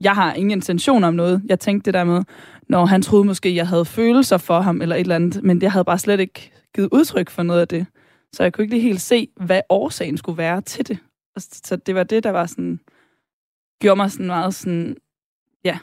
[0.00, 1.42] jeg har ingen intention om noget.
[1.46, 2.24] Jeg tænkte det der med,
[2.68, 5.72] når han troede måske, jeg havde følelser for ham, eller et eller andet, men jeg
[5.72, 7.86] havde bare slet ikke givet udtryk for noget af det.
[8.32, 10.98] Så jeg kunne ikke lige helt se, hvad årsagen skulle være til det.
[11.36, 12.80] Og Så det var det, der var sådan,
[13.80, 14.96] gjorde mig sådan meget sådan,
[15.64, 15.78] ja,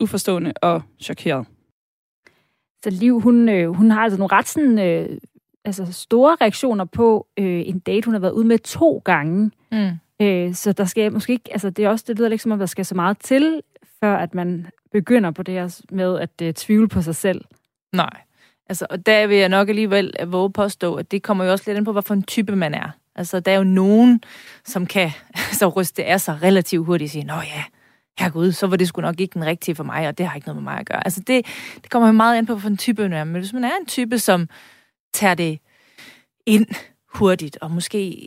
[0.00, 1.46] uforstående og chokeret.
[2.84, 5.18] Så Liv, hun, øh, hun har altså nogle ret sådan, øh,
[5.64, 9.50] altså store reaktioner på øh, en date, hun har været ude med to gange.
[9.72, 9.90] Mm.
[10.22, 12.58] Øh, så der skal måske ikke, altså det er også, det lyder ikke som om,
[12.58, 13.62] der skal så meget til,
[14.00, 17.44] før at man begynder på det her med at øh, tvivle på sig selv.
[17.92, 18.20] Nej.
[18.68, 21.78] Altså, og der vil jeg nok alligevel våge påstå, at det kommer jo også lidt
[21.78, 22.90] ind på, hvad for en type man er.
[23.14, 24.22] Altså, der er jo nogen,
[24.64, 25.10] som kan
[25.58, 27.64] så ryste af sig relativt hurtigt og sige, nå ja,
[28.18, 30.48] herregud, så var det sgu nok ikke den rigtige for mig, og det har ikke
[30.48, 31.04] noget med mig at gøre.
[31.04, 31.46] Altså, det,
[31.82, 33.24] det kommer jo meget ind på, hvad for en type man er.
[33.24, 34.48] Men hvis man er en type, som
[35.14, 35.58] tager det
[36.46, 36.66] ind
[37.14, 38.26] hurtigt, og måske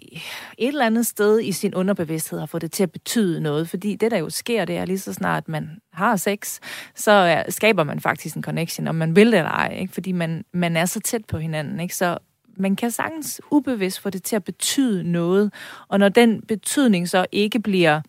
[0.57, 3.69] et eller andet sted i sin underbevidsthed har fået det til at betyde noget.
[3.69, 6.59] Fordi det, der jo sker, det er lige så snart man har sex,
[6.95, 9.77] så skaber man faktisk en connection, om man vil det eller ej.
[9.79, 9.93] Ikke?
[9.93, 11.79] Fordi man, man er så tæt på hinanden.
[11.79, 11.95] Ikke?
[11.95, 12.17] Så
[12.57, 15.53] man kan sagtens ubevidst få det til at betyde noget.
[15.87, 18.01] Og når den betydning så ikke bliver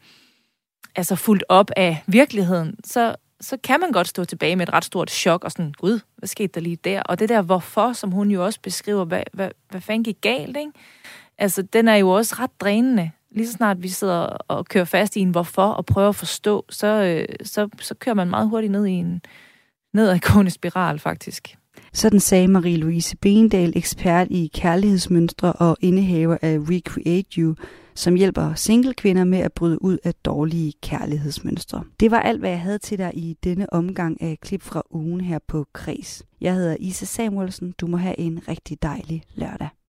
[0.96, 4.84] altså fuldt op af virkeligheden, så, så kan man godt stå tilbage med et ret
[4.84, 7.02] stort chok, og sådan, gud, hvad skete der lige der?
[7.02, 10.56] Og det der hvorfor, som hun jo også beskriver, hvad, hvad, hvad fanden gik galt,
[10.56, 10.72] ikke?
[11.38, 13.10] Altså, den er jo også ret drænende.
[13.30, 16.64] Lige så snart vi sidder og kører fast i en hvorfor, og prøver at forstå,
[16.70, 19.22] så, øh, så, så kører man meget hurtigt ned i en
[19.92, 21.56] nedadgående spiral, faktisk.
[21.92, 27.54] Sådan sagde Marie-Louise Bendal, ekspert i kærlighedsmønstre og indehaver af Recreate You,
[27.94, 31.84] som hjælper single kvinder med at bryde ud af dårlige kærlighedsmønstre.
[32.00, 35.20] Det var alt, hvad jeg havde til dig i denne omgang af klip fra ugen
[35.20, 36.22] her på Kres.
[36.40, 37.74] Jeg hedder Isa Samuelsen.
[37.80, 39.68] Du må have en rigtig dejlig lørdag.